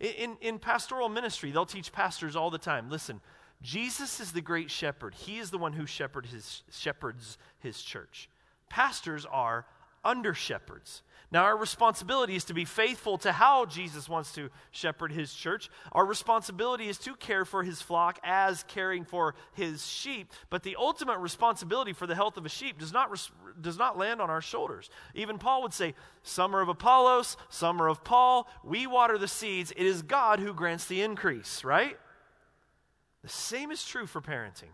[0.00, 3.20] In, in pastoral ministry, they'll teach pastors all the time listen,
[3.60, 5.14] Jesus is the great shepherd.
[5.14, 8.28] He is the one who shepherd his, shepherds his church.
[8.68, 9.66] Pastors are
[10.08, 11.02] under shepherds.
[11.30, 15.68] Now, our responsibility is to be faithful to how Jesus wants to shepherd his church.
[15.92, 20.32] Our responsibility is to care for his flock as caring for his sheep.
[20.48, 23.10] But the ultimate responsibility for the health of a sheep does not,
[23.60, 24.88] does not land on our shoulders.
[25.14, 28.48] Even Paul would say, Some are of Apollos, some are of Paul.
[28.64, 29.70] We water the seeds.
[29.76, 31.98] It is God who grants the increase, right?
[33.22, 34.72] The same is true for parenting.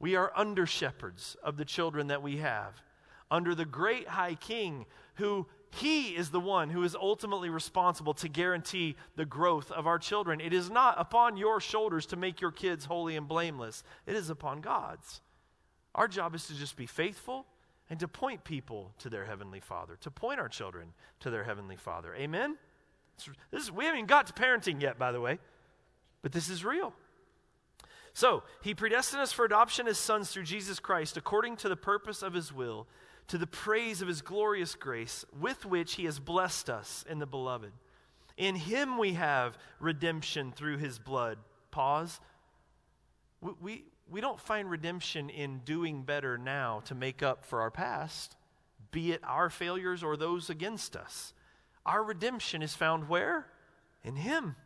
[0.00, 2.82] We are under shepherds of the children that we have
[3.30, 8.28] under the great high king who he is the one who is ultimately responsible to
[8.28, 10.40] guarantee the growth of our children.
[10.40, 14.30] It is not upon your shoulders to make your kids holy and blameless, it is
[14.30, 15.20] upon God's.
[15.94, 17.46] Our job is to just be faithful
[17.90, 21.76] and to point people to their Heavenly Father, to point our children to their Heavenly
[21.76, 22.14] Father.
[22.14, 22.56] Amen?
[23.50, 25.38] This is, we haven't even got to parenting yet, by the way,
[26.22, 26.92] but this is real.
[28.12, 32.22] So, He predestined us for adoption as sons through Jesus Christ, according to the purpose
[32.22, 32.86] of His will
[33.28, 37.26] to the praise of his glorious grace with which he has blessed us in the
[37.26, 37.72] beloved.
[38.36, 41.38] In him we have redemption through his blood.
[41.70, 42.20] Pause.
[43.40, 47.70] We, we, we don't find redemption in doing better now to make up for our
[47.70, 48.36] past,
[48.90, 51.34] be it our failures or those against us.
[51.84, 53.46] Our redemption is found where?
[54.02, 54.56] In him.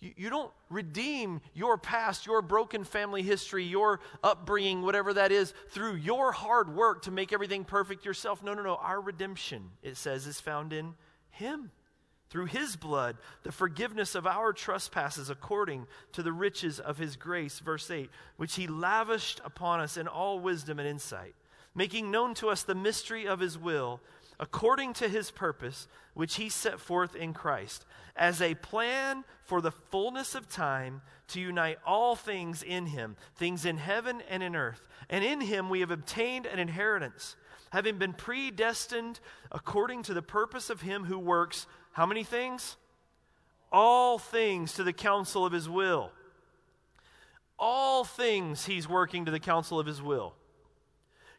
[0.00, 5.54] You, you don't redeem your past, your broken family history, your upbringing, whatever that is,
[5.70, 8.42] through your hard work to make everything perfect yourself.
[8.42, 8.76] No, no, no.
[8.76, 10.94] Our redemption, it says, is found in
[11.30, 11.70] Him.
[12.30, 17.58] Through His blood, the forgiveness of our trespasses according to the riches of His grace,
[17.58, 21.34] verse 8, which He lavished upon us in all wisdom and insight
[21.78, 24.00] making known to us the mystery of his will,
[24.40, 27.84] according to his purpose, which he set forth in Christ,
[28.16, 33.64] as a plan for the fullness of time to unite all things in him, things
[33.64, 34.88] in heaven and in earth.
[35.10, 37.36] And in him we have obtained an inheritance,
[37.70, 39.20] having been predestined
[39.50, 42.76] according to the purpose of him who works how many things?
[43.72, 46.12] All things to the counsel of his will.
[47.58, 50.34] All things he's working to the counsel of his will.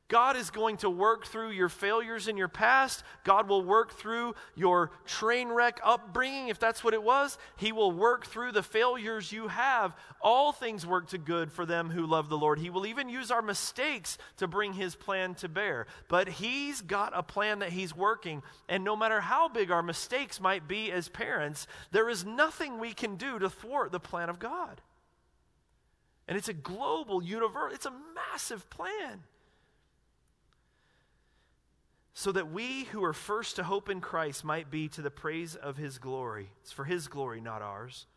[0.10, 3.04] God is going to work through your failures in your past.
[3.24, 7.38] God will work through your train wreck upbringing, if that's what it was.
[7.58, 9.96] He will work through the failures you have.
[10.20, 12.58] All things work to good for them who love the Lord.
[12.58, 15.86] He will even use our mistakes to bring His plan to bear.
[16.08, 18.42] But He's got a plan that He's working.
[18.68, 22.94] And no matter how big our mistakes might be as parents, there is nothing we
[22.94, 24.82] can do to thwart the plan of God.
[26.28, 29.22] And it's a global, universal, it's a massive plan
[32.20, 35.56] so that we who are first to hope in Christ might be to the praise
[35.56, 36.50] of his glory.
[36.62, 38.08] It's for his glory, not ours.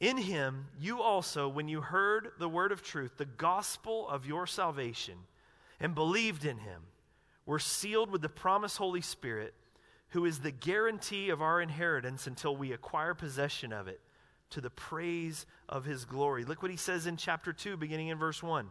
[0.00, 4.46] In him, you also, when you heard the word of truth, the gospel of your
[4.46, 5.16] salvation,
[5.78, 6.80] and believed in him,
[7.44, 9.52] were sealed with the promised Holy Spirit,
[10.08, 14.00] who is the guarantee of our inheritance until we acquire possession of it,
[14.48, 16.46] to the praise of his glory.
[16.46, 18.70] Look what he says in chapter 2, beginning in verse 1.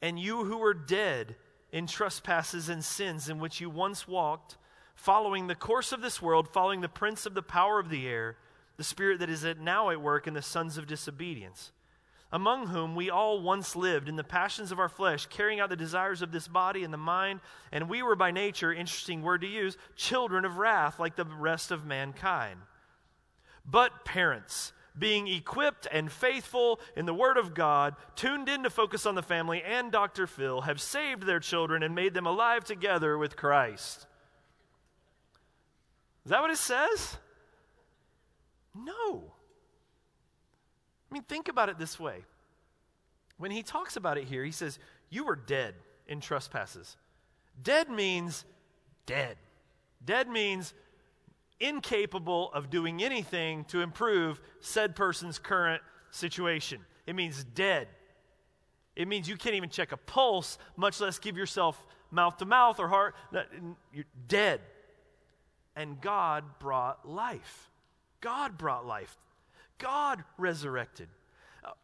[0.00, 1.36] And you who were dead,
[1.72, 4.56] in trespasses and sins in which you once walked,
[4.94, 8.36] following the course of this world, following the prince of the power of the air,
[8.76, 11.72] the spirit that is at now at work in the sons of disobedience,
[12.32, 15.76] among whom we all once lived in the passions of our flesh, carrying out the
[15.76, 17.40] desires of this body and the mind,
[17.72, 21.70] and we were by nature, interesting word to use, children of wrath like the rest
[21.70, 22.60] of mankind.
[23.64, 29.06] But parents, being equipped and faithful in the Word of God, tuned in to focus
[29.06, 30.26] on the family, and Dr.
[30.26, 34.06] Phil have saved their children and made them alive together with Christ.
[36.24, 37.16] Is that what it says?
[38.74, 39.32] No.
[41.10, 42.24] I mean, think about it this way.
[43.38, 44.78] When he talks about it here, he says,
[45.08, 45.74] You were dead
[46.06, 46.96] in trespasses.
[47.62, 48.44] Dead means
[49.06, 49.36] dead.
[50.04, 50.74] Dead means
[51.60, 56.80] incapable of doing anything to improve said person's current situation.
[57.06, 57.88] It means dead.
[58.96, 62.80] It means you can't even check a pulse, much less give yourself mouth to mouth
[62.80, 63.14] or heart.
[63.92, 64.60] You're dead.
[65.76, 67.70] And God brought life.
[68.20, 69.16] God brought life.
[69.78, 71.08] God resurrected.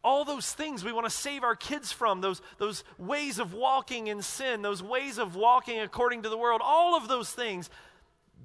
[0.03, 4.07] All those things we want to save our kids from, those, those ways of walking
[4.07, 7.69] in sin, those ways of walking according to the world, all of those things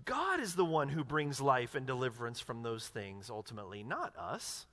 [0.05, 4.67] God is the one who brings life and deliverance from those things ultimately, not us.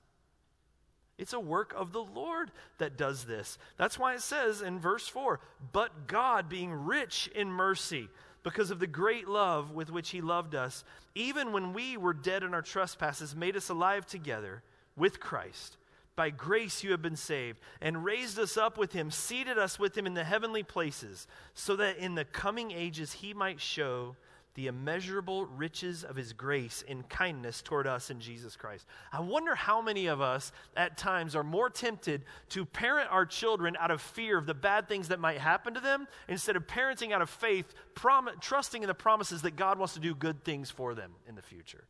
[1.18, 3.58] It's a work of the Lord that does this.
[3.76, 5.38] That's why it says in verse 4
[5.72, 8.08] But God, being rich in mercy,
[8.42, 10.82] because of the great love with which He loved us,
[11.14, 14.62] even when we were dead in our trespasses, made us alive together
[14.96, 15.76] with Christ.
[16.16, 19.96] By grace you have been saved, and raised us up with Him, seated us with
[19.96, 24.16] Him in the heavenly places, so that in the coming ages He might show
[24.54, 28.84] the immeasurable riches of his grace in kindness toward us in Jesus Christ.
[29.12, 33.76] I wonder how many of us at times are more tempted to parent our children
[33.78, 37.12] out of fear of the bad things that might happen to them instead of parenting
[37.12, 40.70] out of faith, prom- trusting in the promises that God wants to do good things
[40.70, 41.84] for them in the future.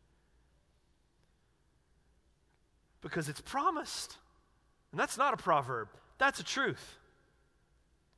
[3.01, 4.19] Because it's promised.
[4.93, 5.89] And that's not a proverb,
[6.19, 6.99] that's a truth.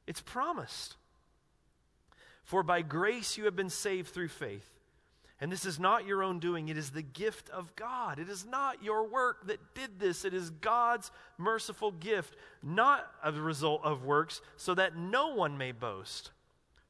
[0.07, 0.97] It's promised.
[2.53, 4.79] For by grace you have been saved through faith.
[5.41, 8.19] And this is not your own doing, it is the gift of God.
[8.19, 13.33] It is not your work that did this, it is God's merciful gift, not a
[13.33, 16.31] result of works, so that no one may boast.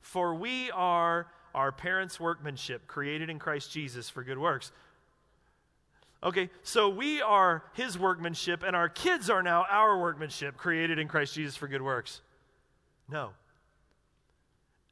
[0.01, 4.73] For we are our parents' workmanship, created in Christ Jesus for good works.
[6.25, 11.07] Okay, so we are his workmanship, and our kids are now our workmanship, created in
[11.07, 12.21] Christ Jesus for good works.
[13.09, 13.31] No.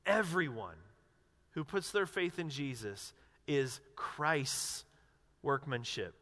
[0.06, 0.76] Everyone
[1.52, 3.12] who puts their faith in Jesus
[3.46, 4.84] is Christ's
[5.42, 6.14] workmanship,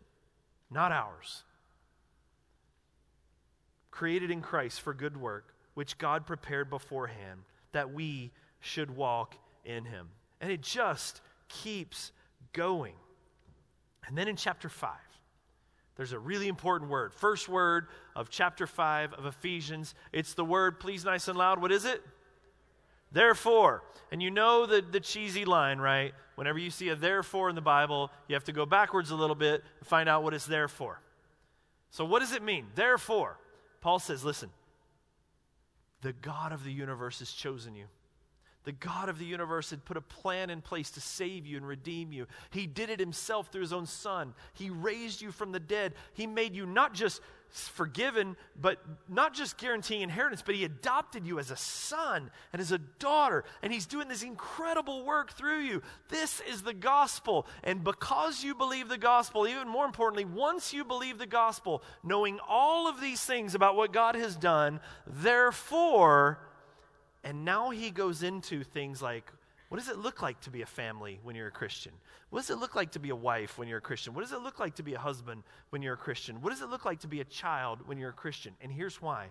[0.71, 1.45] not ours.
[3.91, 7.41] Created in Christ for good work, which God prepared beforehand
[7.73, 10.09] that we should walk in Him.
[10.41, 12.13] And it just keeps
[12.53, 12.95] going.
[14.07, 14.91] And then in chapter 5,
[15.97, 17.13] there's a really important word.
[17.13, 19.95] First word of chapter 5 of Ephesians.
[20.13, 21.61] It's the word, please, nice and loud.
[21.61, 22.03] What is it?
[23.11, 26.13] Therefore, and you know the, the cheesy line, right?
[26.35, 29.37] Whenever you see a therefore in the Bible, you have to go backwards a little
[29.37, 31.01] bit and find out what it's there for.
[31.91, 32.67] So, what does it mean?
[32.75, 33.39] Therefore,
[33.81, 34.51] Paul says, listen,
[36.03, 37.87] the God of the universe has chosen you.
[38.65, 41.67] The God of the universe had put a plan in place to save you and
[41.67, 42.27] redeem you.
[42.51, 44.35] He did it himself through his own son.
[44.53, 45.95] He raised you from the dead.
[46.13, 48.79] He made you not just forgiven, but
[49.09, 53.45] not just guaranteeing inheritance, but he adopted you as a son and as a daughter.
[53.63, 55.83] And he's doing this incredible work through you.
[56.11, 57.47] This is the gospel.
[57.65, 62.39] And because you believe the gospel, even more importantly, once you believe the gospel, knowing
[62.47, 66.39] all of these things about what God has done, therefore,
[67.25, 69.33] and now he goes into things like
[69.69, 71.93] what does it look like to be a family when you're a Christian?
[72.31, 74.15] What does it look like to be a wife when you're a Christian?
[74.15, 76.41] What does it look like to be a husband when you're a Christian?
[76.41, 78.55] What does it look like to be a child when you're a Christian?
[78.63, 79.27] And here's why.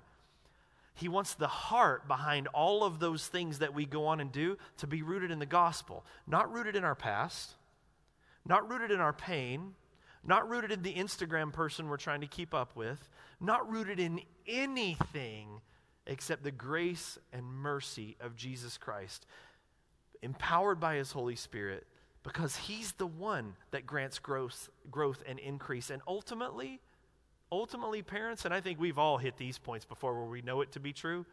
[0.94, 4.58] He wants the heart behind all of those things that we go on and do
[4.78, 7.54] to be rooted in the gospel, not rooted in our past,
[8.46, 9.74] not rooted in our pain,
[10.24, 13.10] not rooted in the Instagram person we're trying to keep up with,
[13.40, 15.62] not rooted in anything
[16.06, 19.26] except the grace and mercy of Jesus Christ
[20.22, 21.86] empowered by his Holy Spirit,
[22.24, 25.90] because he's the one that grants growth, growth and increase.
[25.90, 26.82] And ultimately,
[27.52, 30.74] ultimately, parents, and I think we've all hit these points before where we know it
[30.74, 31.26] to be true,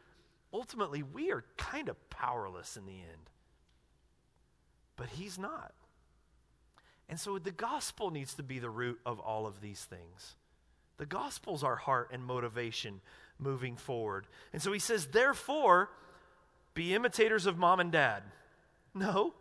[0.53, 3.31] ultimately, we are kind of powerless in the end.
[4.97, 5.73] But he's not.
[7.09, 10.37] And so the gospel needs to be the root of all of these things.
[10.97, 13.01] The gospel's our heart and motivation
[13.39, 14.27] moving forward.
[14.53, 15.91] And so he says, therefore,
[16.73, 18.23] be imitators of mom and dad.
[18.95, 19.35] No.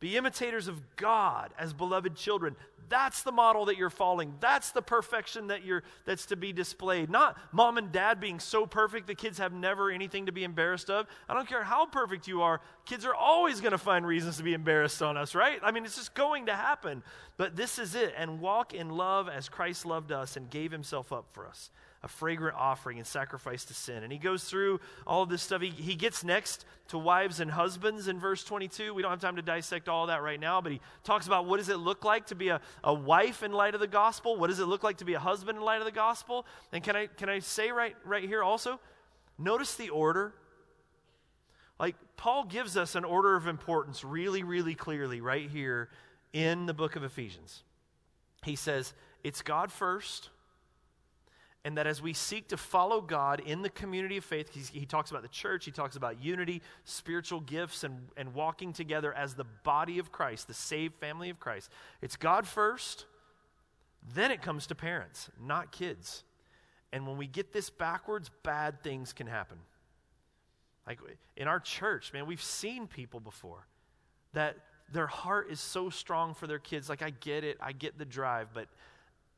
[0.00, 2.56] Be imitators of God as beloved children.
[2.88, 4.34] That's the model that you're following.
[4.40, 7.08] That's the perfection that you're that's to be displayed.
[7.08, 10.90] Not mom and dad being so perfect the kids have never anything to be embarrassed
[10.90, 11.06] of.
[11.28, 12.60] I don't care how perfect you are.
[12.84, 15.60] Kids are always going to find reasons to be embarrassed on us, right?
[15.62, 17.04] I mean, it's just going to happen.
[17.36, 18.12] But this is it.
[18.16, 21.70] And walk in love as Christ loved us and gave himself up for us
[22.04, 24.02] a fragrant offering and sacrifice to sin.
[24.02, 25.62] And he goes through all of this stuff.
[25.62, 28.92] He, he gets next to wives and husbands in verse 22.
[28.92, 31.58] We don't have time to dissect all that right now, but he talks about what
[31.58, 34.36] does it look like to be a, a wife in light of the gospel?
[34.36, 36.44] What does it look like to be a husband in light of the gospel?
[36.72, 38.80] And can I, can I say right, right here also,
[39.38, 40.34] notice the order.
[41.78, 45.88] Like, Paul gives us an order of importance really, really clearly right here
[46.32, 47.62] in the book of Ephesians.
[48.44, 48.92] He says,
[49.22, 50.30] it's God first
[51.64, 55.10] and that as we seek to follow God in the community of faith, he talks
[55.10, 59.44] about the church, he talks about unity, spiritual gifts, and, and walking together as the
[59.62, 61.70] body of Christ, the saved family of Christ.
[62.00, 63.06] It's God first,
[64.14, 66.24] then it comes to parents, not kids.
[66.92, 69.58] And when we get this backwards, bad things can happen.
[70.86, 70.98] Like
[71.36, 73.66] in our church, man, we've seen people before
[74.32, 74.56] that
[74.92, 76.88] their heart is so strong for their kids.
[76.88, 78.68] Like, I get it, I get the drive, but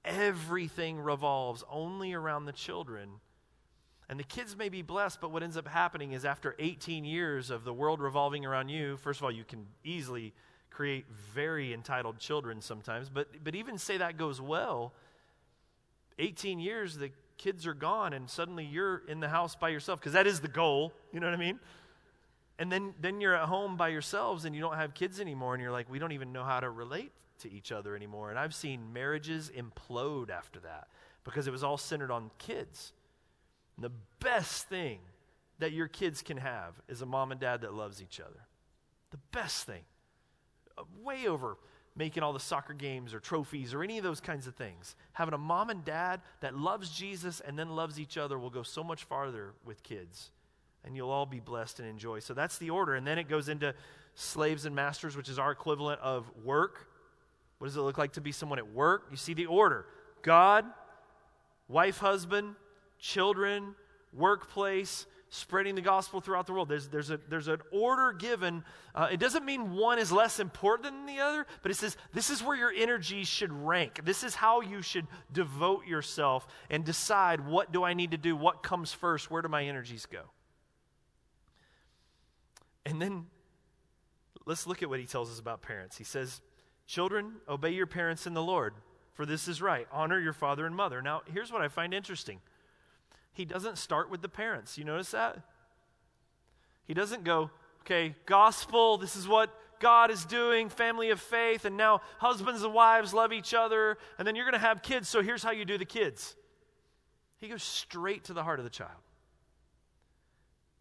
[0.05, 3.09] everything revolves only around the children.
[4.09, 7.51] And the kids may be blessed, but what ends up happening is after 18 years
[7.51, 10.35] of the world revolving around you, first of all, you can easily
[10.71, 14.93] create very entitled children sometimes, but, but even say that goes well,
[16.19, 20.13] 18 years, the kids are gone, and suddenly you're in the house by yourself, because
[20.13, 21.59] that is the goal, you know what I mean?
[22.59, 25.63] And then, then you're at home by yourselves and you don't have kids anymore, and
[25.63, 28.31] you're like, we don't even know how to relate to each other anymore.
[28.31, 30.89] And I've seen marriages implode after that
[31.25, 32.93] because it was all centered on kids.
[33.77, 34.99] And the best thing
[35.59, 38.47] that your kids can have is a mom and dad that loves each other.
[39.11, 39.83] The best thing.
[40.77, 41.57] Uh, way over
[41.97, 44.97] making all the soccer games or trophies or any of those kinds of things.
[45.13, 48.65] Having a mom and dad that loves Jesus and then loves each other will go
[48.65, 50.31] so much farther with kids.
[50.85, 52.19] And you'll all be blessed and enjoy.
[52.19, 52.95] So that's the order.
[52.95, 53.75] And then it goes into
[54.17, 56.89] slaves and masters, which is our equivalent of work
[57.65, 59.07] what does it look like to be someone at work?
[59.11, 59.87] You see the order
[60.21, 60.67] God,
[61.67, 62.57] wife, husband,
[62.99, 63.75] children,
[64.13, 66.69] workplace, spreading the gospel throughout the world.
[66.69, 68.65] There's, there's, a, there's an order given.
[68.95, 72.29] Uh, it doesn't mean one is less important than the other, but it says this
[72.29, 74.05] is where your energies should rank.
[74.05, 78.37] This is how you should devote yourself and decide what do I need to do?
[78.37, 79.31] What comes first?
[79.31, 80.25] Where do my energies go?
[82.85, 83.25] And then
[84.45, 85.97] let's look at what he tells us about parents.
[85.97, 86.43] He says,
[86.87, 88.75] Children, obey your parents in the Lord,
[89.15, 89.87] for this is right.
[89.91, 91.01] Honor your father and mother.
[91.01, 92.41] Now, here's what I find interesting.
[93.33, 94.77] He doesn't start with the parents.
[94.79, 95.39] You notice that?
[96.87, 101.77] He doesn't go, okay, gospel, this is what God is doing, family of faith, and
[101.77, 105.23] now husbands and wives love each other, and then you're going to have kids, so
[105.23, 106.37] here's how you do the kids.
[107.39, 109.01] He goes straight to the heart of the child.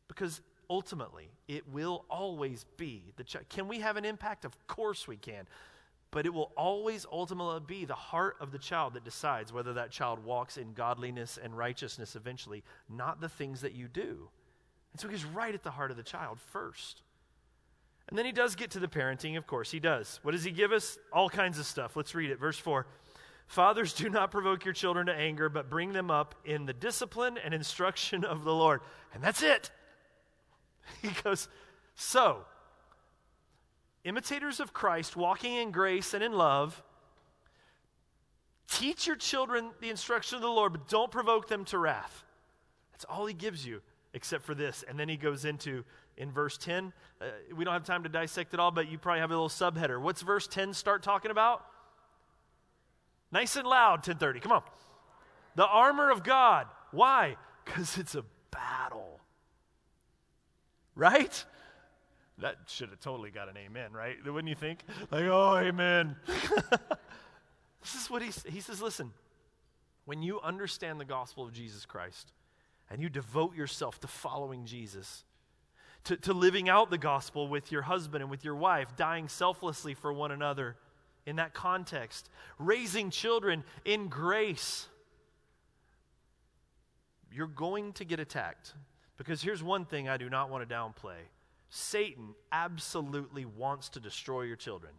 [0.07, 3.49] Because ultimately, it will always be the child.
[3.49, 4.45] Can we have an impact?
[4.45, 5.47] Of course we can.
[6.13, 9.89] But it will always ultimately be the heart of the child that decides whether that
[9.89, 14.29] child walks in godliness and righteousness eventually, not the things that you do.
[14.91, 17.01] And so he goes right at the heart of the child first.
[18.09, 20.19] And then he does get to the parenting, of course, he does.
[20.21, 20.99] What does he give us?
[21.11, 21.95] All kinds of stuff.
[21.95, 22.39] Let's read it.
[22.39, 22.85] Verse 4
[23.47, 27.37] Fathers, do not provoke your children to anger, but bring them up in the discipline
[27.43, 28.81] and instruction of the Lord.
[29.13, 29.71] And that's it.
[31.01, 31.47] He goes,
[31.95, 32.43] So,
[34.03, 36.81] imitators of Christ, walking in grace and in love,
[38.69, 42.23] teach your children the instruction of the Lord, but don't provoke them to wrath.
[42.91, 43.81] That's all he gives you,
[44.13, 44.83] except for this.
[44.87, 45.83] And then he goes into
[46.17, 46.93] in verse 10.
[47.19, 47.25] Uh,
[47.55, 50.01] we don't have time to dissect it all, but you probably have a little subheader.
[50.01, 51.65] What's verse 10 start talking about?
[53.31, 54.39] Nice and loud, 1030.
[54.41, 54.63] Come on.
[55.55, 56.67] The armor of God.
[56.91, 57.35] Why?
[57.65, 59.19] Because it's a battle.
[60.95, 61.43] Right?
[62.39, 64.15] That should have totally got an amen, right?
[64.25, 64.79] Wouldn't you think?
[65.11, 66.15] Like, oh, amen.
[66.25, 69.11] this is what he, he says listen,
[70.05, 72.31] when you understand the gospel of Jesus Christ
[72.89, 75.23] and you devote yourself to following Jesus,
[76.05, 79.93] to, to living out the gospel with your husband and with your wife, dying selflessly
[79.93, 80.75] for one another
[81.25, 82.29] in that context,
[82.59, 84.87] raising children in grace,
[87.31, 88.73] you're going to get attacked.
[89.17, 91.21] Because here's one thing I do not want to downplay
[91.75, 94.93] Satan absolutely wants to destroy your children.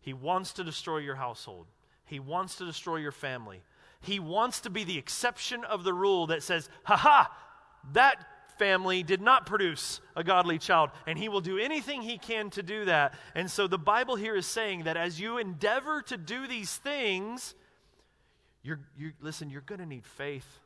[0.00, 1.68] He wants to destroy your household.
[2.04, 3.62] He wants to destroy your family.
[4.00, 7.32] He wants to be the exception of the rule that says, ha ha,
[7.92, 8.26] that
[8.58, 12.62] family did not produce a godly child, and he will do anything he can to
[12.64, 13.14] do that.
[13.36, 17.54] And so the Bible here is saying that as you endeavor to do these things,
[18.64, 20.58] you're, you listen, you're going to need faith.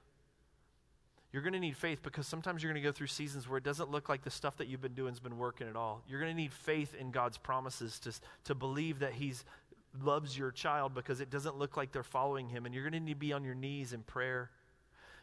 [1.33, 3.65] You're going to need faith because sometimes you're going to go through seasons where it
[3.65, 6.03] doesn't look like the stuff that you've been doing has been working at all.
[6.09, 8.13] You're going to need faith in God's promises to,
[8.45, 9.45] to believe that He's
[10.03, 12.67] loves your child because it doesn't look like they're following Him.
[12.67, 14.51] And you're going to need to be on your knees in prayer.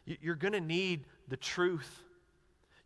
[0.06, 2.02] You're going to need the truth.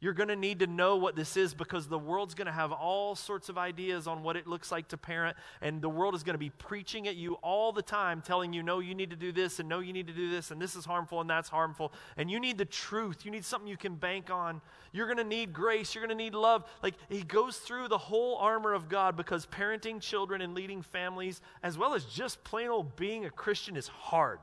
[0.03, 2.73] You're going to need to know what this is because the world's going to have
[2.73, 6.25] all sorts of ideas on what it looks like to parent, and the world is
[6.25, 9.17] going to be preaching at you all the time, telling you, no, you need to
[9.17, 11.49] do this, and no, you need to do this, and this is harmful, and that's
[11.49, 11.93] harmful.
[12.17, 13.25] And you need the truth.
[13.25, 14.61] You need something you can bank on.
[14.91, 15.95] You're going to need grace.
[15.95, 16.65] You're going to need love.
[16.83, 21.41] Like, he goes through the whole armor of God because parenting children and leading families,
[21.63, 24.41] as well as just plain old being a Christian, is hard.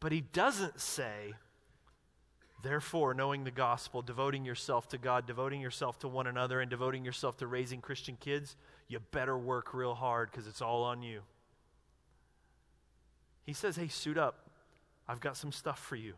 [0.00, 1.34] But he doesn't say,
[2.66, 7.04] Therefore, knowing the gospel, devoting yourself to God, devoting yourself to one another, and devoting
[7.04, 8.56] yourself to raising Christian kids,
[8.88, 11.20] you better work real hard because it's all on you.
[13.44, 14.50] He says, Hey, suit up.
[15.06, 16.14] I've got some stuff for you.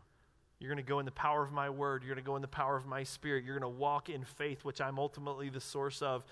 [0.57, 2.01] You're going to go in the power of my word.
[2.03, 3.43] You're going to go in the power of my spirit.
[3.43, 6.23] You're going to walk in faith, which I'm ultimately the source of.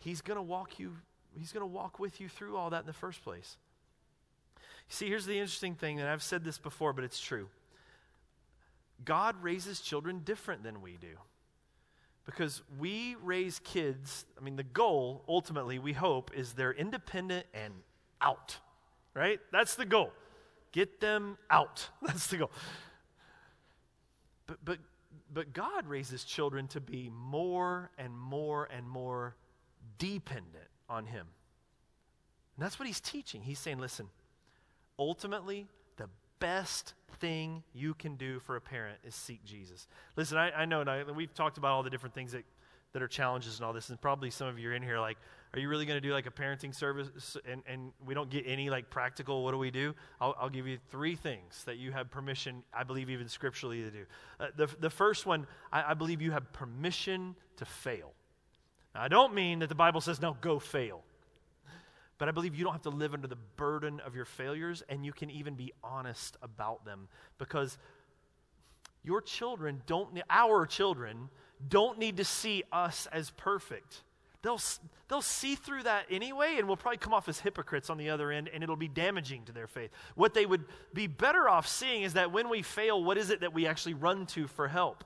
[0.00, 0.96] He's going to walk you,
[1.38, 3.58] he's going to walk with you through all that in the first place.
[4.88, 7.48] See, here's the interesting thing, and I've said this before, but it's true.
[9.04, 11.16] God raises children different than we do.
[12.24, 17.74] Because we raise kids, I mean, the goal, ultimately, we hope, is they're independent and
[18.20, 18.58] out,
[19.14, 19.40] right?
[19.50, 20.12] That's the goal.
[20.70, 21.88] Get them out.
[22.02, 22.50] That's the goal.
[24.46, 24.78] But, but,
[25.32, 29.34] but God raises children to be more and more and more
[29.98, 31.26] dependent on Him.
[32.56, 33.42] And that's what He's teaching.
[33.42, 34.08] He's saying, listen,
[34.98, 35.66] ultimately,
[36.42, 39.86] best thing you can do for a parent is seek Jesus.
[40.16, 42.44] Listen, I, I know, and I, we've talked about all the different things that,
[42.92, 45.18] that are challenges and all this, and probably some of you are in here like,
[45.54, 48.44] are you really going to do like a parenting service and, and we don't get
[48.46, 49.94] any like practical, what do we do?
[50.20, 53.90] I'll, I'll give you three things that you have permission, I believe even scripturally to
[53.90, 54.04] do.
[54.40, 58.12] Uh, the, the first one, I, I believe you have permission to fail.
[58.94, 61.02] Now, I don't mean that the Bible says, no, go fail.
[62.22, 65.04] But I believe you don't have to live under the burden of your failures, and
[65.04, 67.78] you can even be honest about them because
[69.02, 71.30] your children don't, our children
[71.68, 74.04] don't need to see us as perfect.
[74.42, 74.60] They'll,
[75.08, 78.30] they'll see through that anyway, and we'll probably come off as hypocrites on the other
[78.30, 79.90] end, and it'll be damaging to their faith.
[80.14, 80.64] What they would
[80.94, 83.94] be better off seeing is that when we fail, what is it that we actually
[83.94, 85.02] run to for help?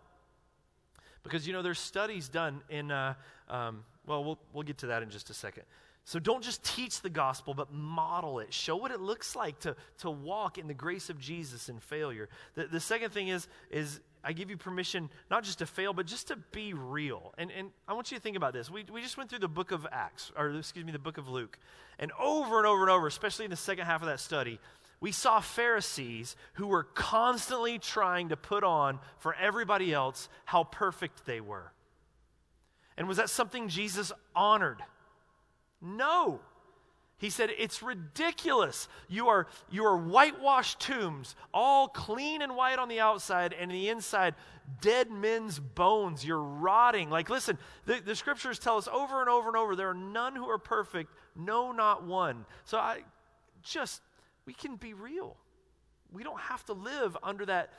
[1.22, 3.14] Because, you know, there's studies done in, uh,
[3.48, 5.62] um, well, well, we'll get to that in just a second.
[6.06, 8.54] So don't just teach the gospel, but model it.
[8.54, 12.28] Show what it looks like to, to walk in the grace of Jesus in failure.
[12.54, 16.06] The, the second thing is, is I give you permission not just to fail, but
[16.06, 17.34] just to be real.
[17.38, 18.70] And, and I want you to think about this.
[18.70, 21.28] We, we just went through the book of Acts, or excuse me, the book of
[21.28, 21.58] Luke.
[21.98, 24.60] And over and over and over, especially in the second half of that study,
[25.00, 31.26] we saw Pharisees who were constantly trying to put on for everybody else how perfect
[31.26, 31.72] they were.
[32.96, 34.80] And was that something Jesus honored?
[35.80, 36.40] No.
[37.18, 38.88] He said, It's ridiculous.
[39.08, 43.88] You are, you are whitewashed tombs, all clean and white on the outside, and the
[43.88, 44.34] inside,
[44.80, 46.24] dead men's bones.
[46.24, 47.08] You're rotting.
[47.08, 50.36] Like, listen, the, the scriptures tell us over and over and over there are none
[50.36, 52.44] who are perfect, no, not one.
[52.64, 53.00] So I
[53.62, 54.02] just,
[54.44, 55.36] we can be real.
[56.12, 57.72] We don't have to live under that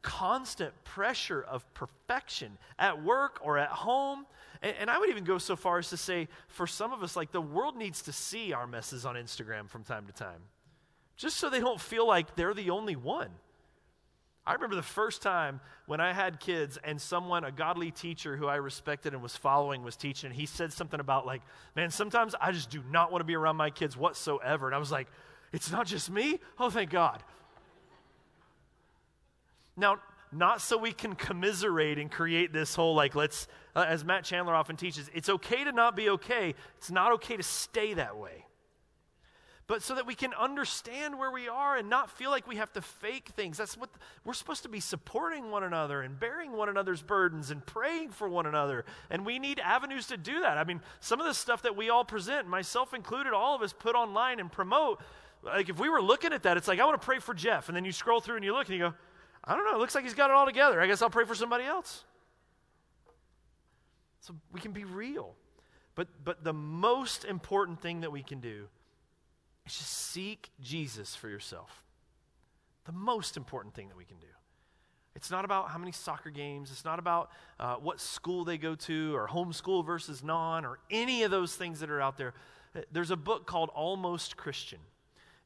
[0.00, 4.26] constant pressure of perfection at work or at home.
[4.62, 7.16] And, and, I would even go so far as to say, for some of us,
[7.16, 10.40] like the world needs to see our messes on Instagram from time to time,
[11.16, 13.30] just so they don't feel like they're the only one.
[14.48, 18.46] I remember the first time when I had kids and someone, a godly teacher who
[18.46, 20.30] I respected and was following, was teaching.
[20.30, 21.42] He said something about, like,
[21.76, 24.66] man, sometimes I just do not want to be around my kids whatsoever.
[24.66, 25.06] And I was like,
[25.52, 26.40] it's not just me?
[26.58, 27.22] Oh, thank God.
[29.76, 29.98] Now,
[30.32, 33.48] not so we can commiserate and create this whole, like, let's,
[33.78, 36.54] uh, as Matt Chandler often teaches, it's okay to not be okay.
[36.78, 38.44] It's not okay to stay that way.
[39.68, 42.72] But so that we can understand where we are and not feel like we have
[42.72, 43.56] to fake things.
[43.58, 43.90] That's what
[44.24, 48.28] we're supposed to be supporting one another and bearing one another's burdens and praying for
[48.28, 48.84] one another.
[49.10, 50.58] And we need avenues to do that.
[50.58, 53.72] I mean, some of the stuff that we all present, myself included, all of us
[53.72, 55.00] put online and promote.
[55.44, 57.68] Like, if we were looking at that, it's like, I want to pray for Jeff.
[57.68, 58.94] And then you scroll through and you look and you go,
[59.44, 59.76] I don't know.
[59.76, 60.80] It looks like he's got it all together.
[60.80, 62.04] I guess I'll pray for somebody else.
[64.28, 65.34] So we can be real.
[65.94, 68.66] But, but the most important thing that we can do
[69.64, 71.82] is just seek Jesus for yourself.
[72.84, 74.26] The most important thing that we can do.
[75.16, 76.70] It's not about how many soccer games.
[76.70, 81.22] It's not about uh, what school they go to or homeschool versus non or any
[81.22, 82.34] of those things that are out there.
[82.92, 84.80] There's a book called Almost Christian.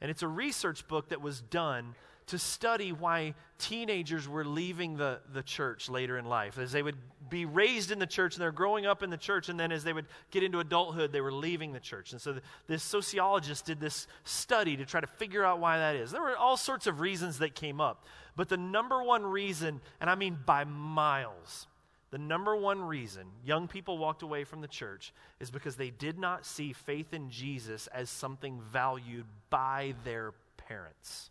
[0.00, 1.94] And it's a research book that was done
[2.26, 6.58] to study why teenagers were leaving the, the church later in life.
[6.58, 6.96] As they would
[7.28, 9.84] be raised in the church and they're growing up in the church, and then as
[9.84, 12.12] they would get into adulthood, they were leaving the church.
[12.12, 15.96] And so the, this sociologist did this study to try to figure out why that
[15.96, 16.10] is.
[16.10, 18.04] There were all sorts of reasons that came up.
[18.36, 21.66] But the number one reason, and I mean by miles,
[22.12, 26.18] the number one reason young people walked away from the church is because they did
[26.18, 31.30] not see faith in Jesus as something valued by their parents.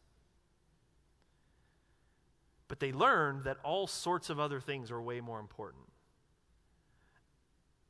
[2.71, 5.83] But they learned that all sorts of other things are way more important.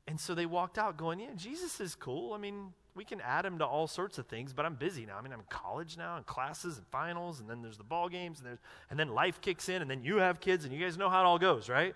[0.07, 2.33] And so they walked out going, Yeah, Jesus is cool.
[2.33, 5.19] I mean, we can add him to all sorts of things, but I'm busy now.
[5.19, 8.09] I mean, I'm in college now and classes and finals, and then there's the ball
[8.09, 8.57] games, and, there's,
[8.89, 11.21] and then life kicks in, and then you have kids, and you guys know how
[11.21, 11.93] it all goes, right?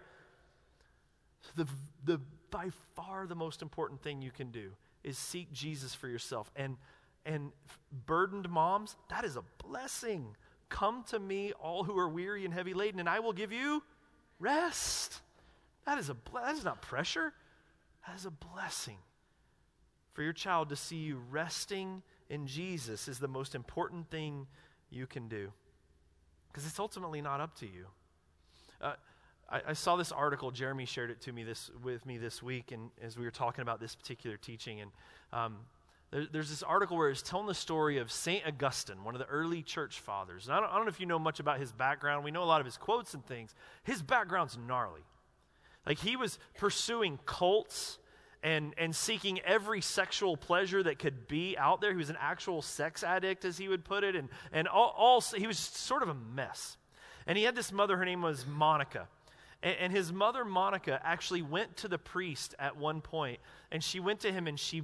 [1.56, 1.66] The,
[2.04, 2.22] the,
[2.52, 4.74] by far the most important thing you can do
[5.04, 6.52] is seek Jesus for yourself.
[6.56, 6.78] And,
[7.26, 7.52] and
[8.06, 10.36] burdened moms, that is a blessing.
[10.70, 13.84] Come to me, all who are weary and heavy laden, and I will give you
[14.40, 15.22] rest.
[15.86, 17.34] That is, a, that is not pressure,
[18.08, 18.98] that is a blessing.
[20.14, 24.48] For your child to see you resting in Jesus is the most important thing
[24.90, 25.52] you can do.
[26.48, 27.86] Because it's ultimately not up to you.
[28.82, 28.94] Uh,
[29.50, 30.52] I, I, saw this article.
[30.52, 33.62] Jeremy shared it to me this with me this week, and as we were talking
[33.62, 34.92] about this particular teaching, and
[35.34, 35.58] um,
[36.12, 38.46] there, there's this article where it's telling the story of St.
[38.46, 40.48] Augustine, one of the early church fathers.
[40.48, 42.24] And I don't, I don't know if you know much about his background.
[42.24, 43.54] We know a lot of his quotes and things.
[43.84, 45.02] His background's gnarly.
[45.86, 48.00] Like he was pursuing cults
[48.44, 51.92] and, and seeking every sexual pleasure that could be out there.
[51.92, 55.22] He was an actual sex addict, as he would put it, and, and all, all
[55.22, 56.78] he was sort of a mess.
[57.28, 59.08] And he had this mother, her name was Monica.
[59.64, 63.40] And, and his mother, Monica, actually went to the priest at one point,
[63.72, 64.84] and she went to him and she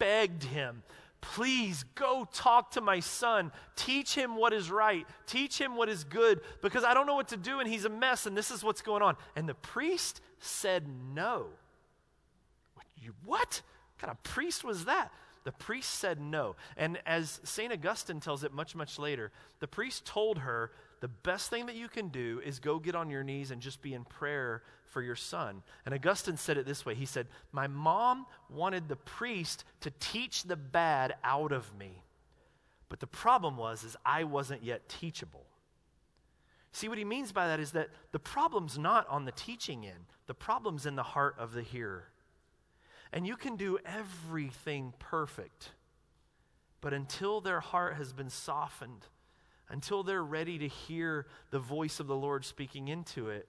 [0.00, 0.82] begged him,
[1.20, 3.52] Please go talk to my son.
[3.76, 5.06] Teach him what is right.
[5.26, 7.90] Teach him what is good because I don't know what to do and he's a
[7.90, 9.16] mess and this is what's going on.
[9.36, 11.46] And the priest said no.
[12.74, 12.86] What?
[12.96, 13.60] You, what?
[13.98, 15.12] kind of priest was that?
[15.44, 16.56] The priest said no.
[16.76, 17.70] And as St.
[17.70, 20.70] Augustine tells it much, much later, the priest told her
[21.00, 23.80] the best thing that you can do is go get on your knees and just
[23.80, 25.62] be in prayer for your son.
[25.86, 30.42] And Augustine said it this way He said, My mom wanted the priest to teach
[30.42, 32.02] the bad out of me.
[32.90, 35.46] But the problem was is I wasn't yet teachable.
[36.72, 40.06] See what he means by that is that the problem's not on the teaching end.
[40.26, 42.08] The problem's in the heart of the hearer.
[43.12, 45.70] And you can do everything perfect.
[46.80, 49.06] But until their heart has been softened,
[49.70, 53.48] until they're ready to hear the voice of the Lord speaking into it,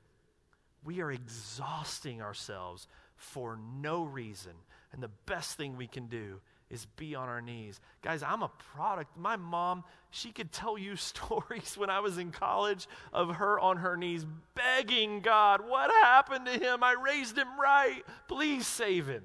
[0.83, 4.53] we are exhausting ourselves for no reason.
[4.93, 7.81] And the best thing we can do is be on our knees.
[8.01, 9.17] Guys, I'm a product.
[9.17, 13.77] My mom, she could tell you stories when I was in college of her on
[13.77, 16.83] her knees begging God, What happened to him?
[16.83, 18.01] I raised him right.
[18.27, 19.23] Please save him.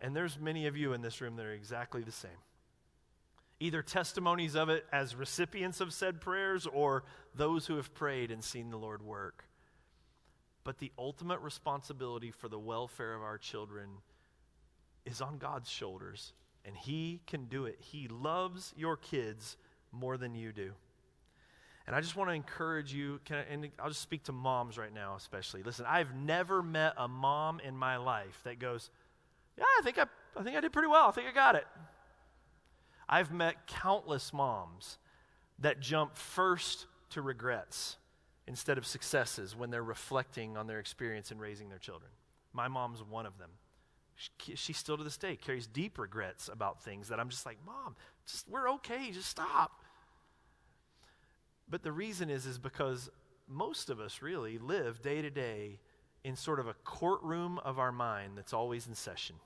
[0.00, 2.30] And there's many of you in this room that are exactly the same.
[3.60, 8.42] Either testimonies of it as recipients of said prayers or those who have prayed and
[8.42, 9.44] seen the Lord work.
[10.64, 13.88] But the ultimate responsibility for the welfare of our children
[15.04, 16.32] is on God's shoulders,
[16.64, 17.78] and He can do it.
[17.80, 19.56] He loves your kids
[19.92, 20.72] more than you do.
[21.86, 24.92] And I just want to encourage you, I, and I'll just speak to moms right
[24.92, 25.62] now, especially.
[25.62, 28.90] Listen, I've never met a mom in my life that goes,
[29.58, 31.08] Yeah, I think I, I think I did pretty well.
[31.08, 31.66] I think I got it.
[33.14, 34.98] I've met countless moms
[35.60, 37.96] that jump first to regrets
[38.48, 42.10] instead of successes when they're reflecting on their experience in raising their children.
[42.52, 43.50] My mom's one of them.
[44.16, 47.58] She, she still to this day carries deep regrets about things that I'm just like,
[47.64, 47.94] Mom,
[48.26, 49.84] just we're okay, just stop.
[51.70, 53.10] But the reason is is because
[53.46, 55.78] most of us really live day to day
[56.24, 59.36] in sort of a courtroom of our mind that's always in session.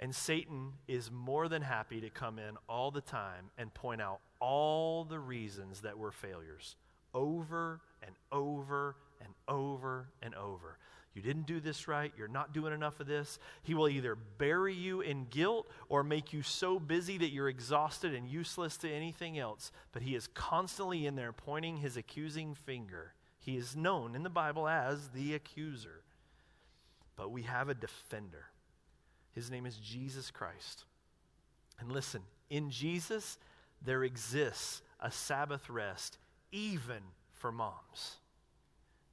[0.00, 4.20] And Satan is more than happy to come in all the time and point out
[4.40, 6.74] all the reasons that we're failures
[7.12, 10.78] over and over and over and over.
[11.14, 12.12] You didn't do this right.
[12.16, 13.38] You're not doing enough of this.
[13.62, 18.14] He will either bury you in guilt or make you so busy that you're exhausted
[18.14, 19.72] and useless to anything else.
[19.92, 23.12] But he is constantly in there pointing his accusing finger.
[23.40, 26.04] He is known in the Bible as the accuser.
[27.16, 28.49] But we have a defender.
[29.32, 30.84] His name is Jesus Christ.
[31.78, 33.38] And listen, in Jesus,
[33.82, 36.18] there exists a Sabbath rest,
[36.52, 37.02] even
[37.34, 38.16] for moms.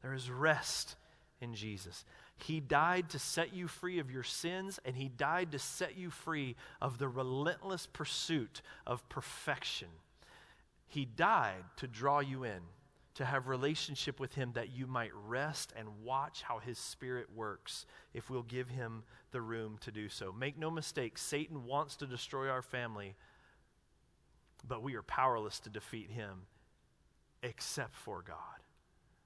[0.01, 0.95] There is rest
[1.39, 2.03] in Jesus.
[2.35, 6.09] He died to set you free of your sins, and He died to set you
[6.09, 9.87] free of the relentless pursuit of perfection.
[10.87, 12.59] He died to draw you in
[13.17, 17.87] to have relationship with him that you might rest and watch how his spirit works
[18.13, 20.31] if we'll give him the room to do so.
[20.31, 23.15] Make no mistake, Satan wants to destroy our family,
[24.67, 26.43] but we are powerless to defeat him
[27.41, 28.37] except for God.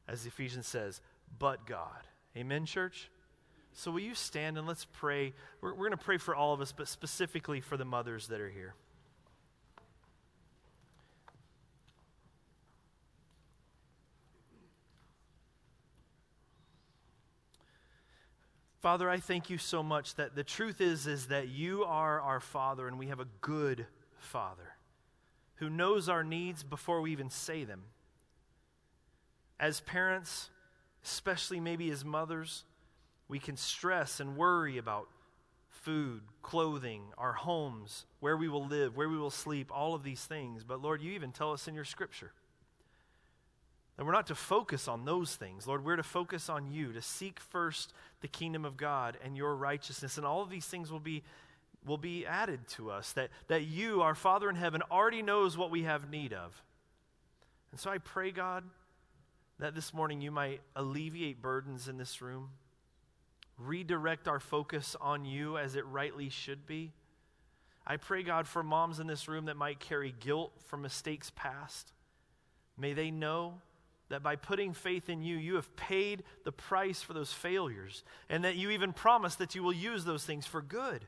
[0.07, 1.01] As Ephesians says,
[1.37, 2.07] but God.
[2.37, 3.09] Amen, church?
[3.73, 5.33] So, will you stand and let's pray?
[5.59, 8.39] We're, we're going to pray for all of us, but specifically for the mothers that
[8.39, 8.73] are here.
[18.81, 22.39] Father, I thank you so much that the truth is is that you are our
[22.39, 23.85] father and we have a good
[24.17, 24.73] father
[25.57, 27.83] who knows our needs before we even say them.
[29.59, 30.49] As parents,
[31.05, 32.63] especially maybe as mothers,
[33.27, 35.07] we can stress and worry about
[35.69, 40.25] food, clothing, our homes, where we will live, where we will sleep, all of these
[40.25, 40.63] things.
[40.63, 42.31] But Lord, you even tell us in your scripture
[43.97, 45.67] that we're not to focus on those things.
[45.67, 49.55] Lord, we're to focus on you, to seek first the kingdom of God and your
[49.55, 50.17] righteousness.
[50.17, 51.23] And all of these things will be,
[51.85, 53.11] will be added to us.
[53.13, 56.63] That, that you, our Father in heaven, already knows what we have need of.
[57.71, 58.63] And so I pray, God,
[59.59, 62.49] that this morning you might alleviate burdens in this room,
[63.57, 66.91] redirect our focus on you as it rightly should be.
[67.85, 71.91] I pray, God, for moms in this room that might carry guilt from mistakes past.
[72.77, 73.55] May they know
[74.11, 78.43] that by putting faith in you, you have paid the price for those failures, and
[78.43, 81.05] that you even promise that you will use those things for good.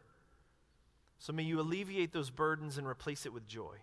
[1.20, 3.78] So may you alleviate those burdens and replace it with joy.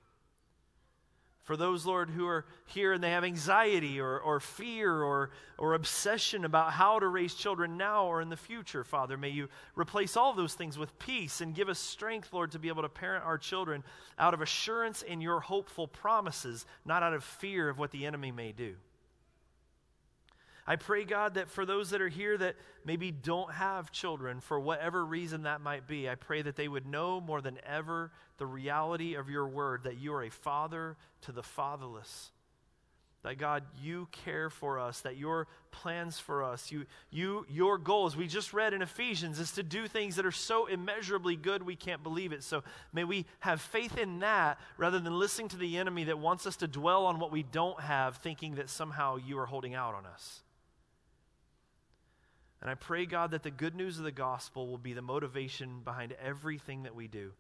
[1.51, 5.75] For those, Lord, who are here and they have anxiety or, or fear or, or
[5.75, 10.17] obsession about how to raise children now or in the future, Father, may you replace
[10.17, 13.25] all those things with peace and give us strength, Lord, to be able to parent
[13.25, 13.83] our children
[14.19, 18.31] out of assurance in your hopeful promises, not out of fear of what the enemy
[18.31, 18.77] may do.
[20.67, 24.61] I pray, God, that for those that are here that maybe don't have children, for
[24.61, 28.47] whatever reason that might be, I pray that they would know more than ever the
[28.47, 32.31] reality of your word, that you are a father to the fatherless.
[33.23, 38.17] That God, you care for us, that your plans for us, you, you, your goals,
[38.17, 41.77] we just read in Ephesians, is to do things that are so immeasurably good we
[41.77, 42.43] can't believe it.
[42.43, 42.63] So
[42.95, 46.57] may we have faith in that rather than listening to the enemy that wants us
[46.57, 50.07] to dwell on what we don't have, thinking that somehow you are holding out on
[50.07, 50.43] us.
[52.61, 55.81] And I pray, God, that the good news of the gospel will be the motivation
[55.83, 57.33] behind everything that we do.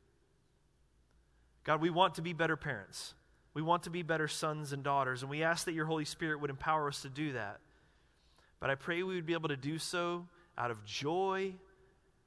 [1.64, 3.14] God, we want to be better parents.
[3.52, 6.40] We want to be better sons and daughters, and we ask that your Holy Spirit
[6.40, 7.60] would empower us to do that.
[8.60, 11.54] But I pray we would be able to do so out of joy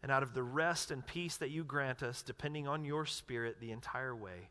[0.01, 3.57] and out of the rest and peace that you grant us, depending on your Spirit
[3.59, 4.49] the entire way,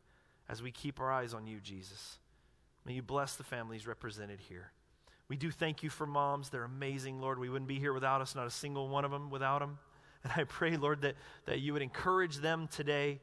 [0.48, 2.18] as we keep our eyes on you, Jesus.
[2.86, 4.72] May you bless the families represented here.
[5.32, 6.50] We do thank you for moms.
[6.50, 7.38] They're amazing, Lord.
[7.38, 9.78] We wouldn't be here without us, not a single one of them without them.
[10.24, 11.14] And I pray, Lord, that,
[11.46, 13.18] that you would encourage them today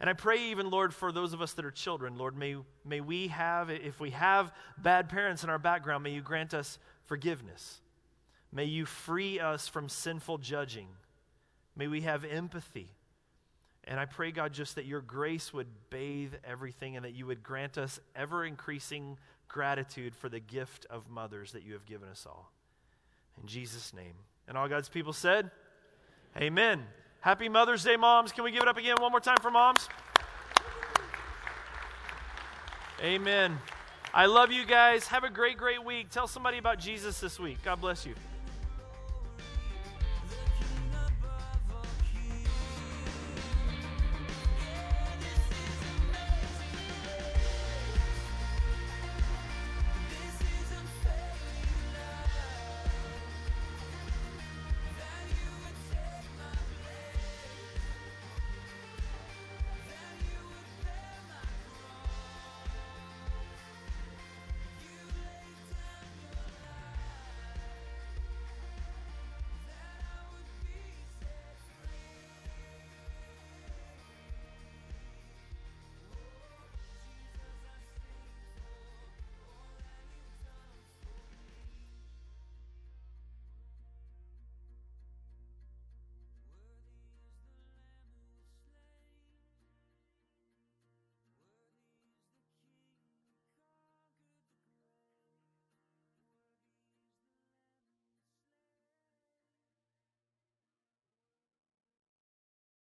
[0.00, 3.00] And I pray, even, Lord, for those of us that are children, Lord, may, may
[3.00, 7.80] we have, if we have bad parents in our background, may you grant us forgiveness.
[8.50, 10.88] May you free us from sinful judging.
[11.76, 12.88] May we have empathy.
[13.84, 17.44] And I pray, God, just that your grace would bathe everything and that you would
[17.44, 19.18] grant us ever increasing
[19.54, 22.50] gratitude for the gift of mothers that you have given us all.
[23.40, 24.14] In Jesus' name.
[24.48, 25.48] And all God's people said,
[26.36, 26.82] Amen.
[27.20, 28.32] Happy Mother's Day, moms.
[28.32, 29.88] Can we give it up again one more time for moms?
[33.00, 33.56] Amen.
[34.12, 35.06] I love you guys.
[35.06, 36.10] Have a great, great week.
[36.10, 37.58] Tell somebody about Jesus this week.
[37.62, 38.14] God bless you.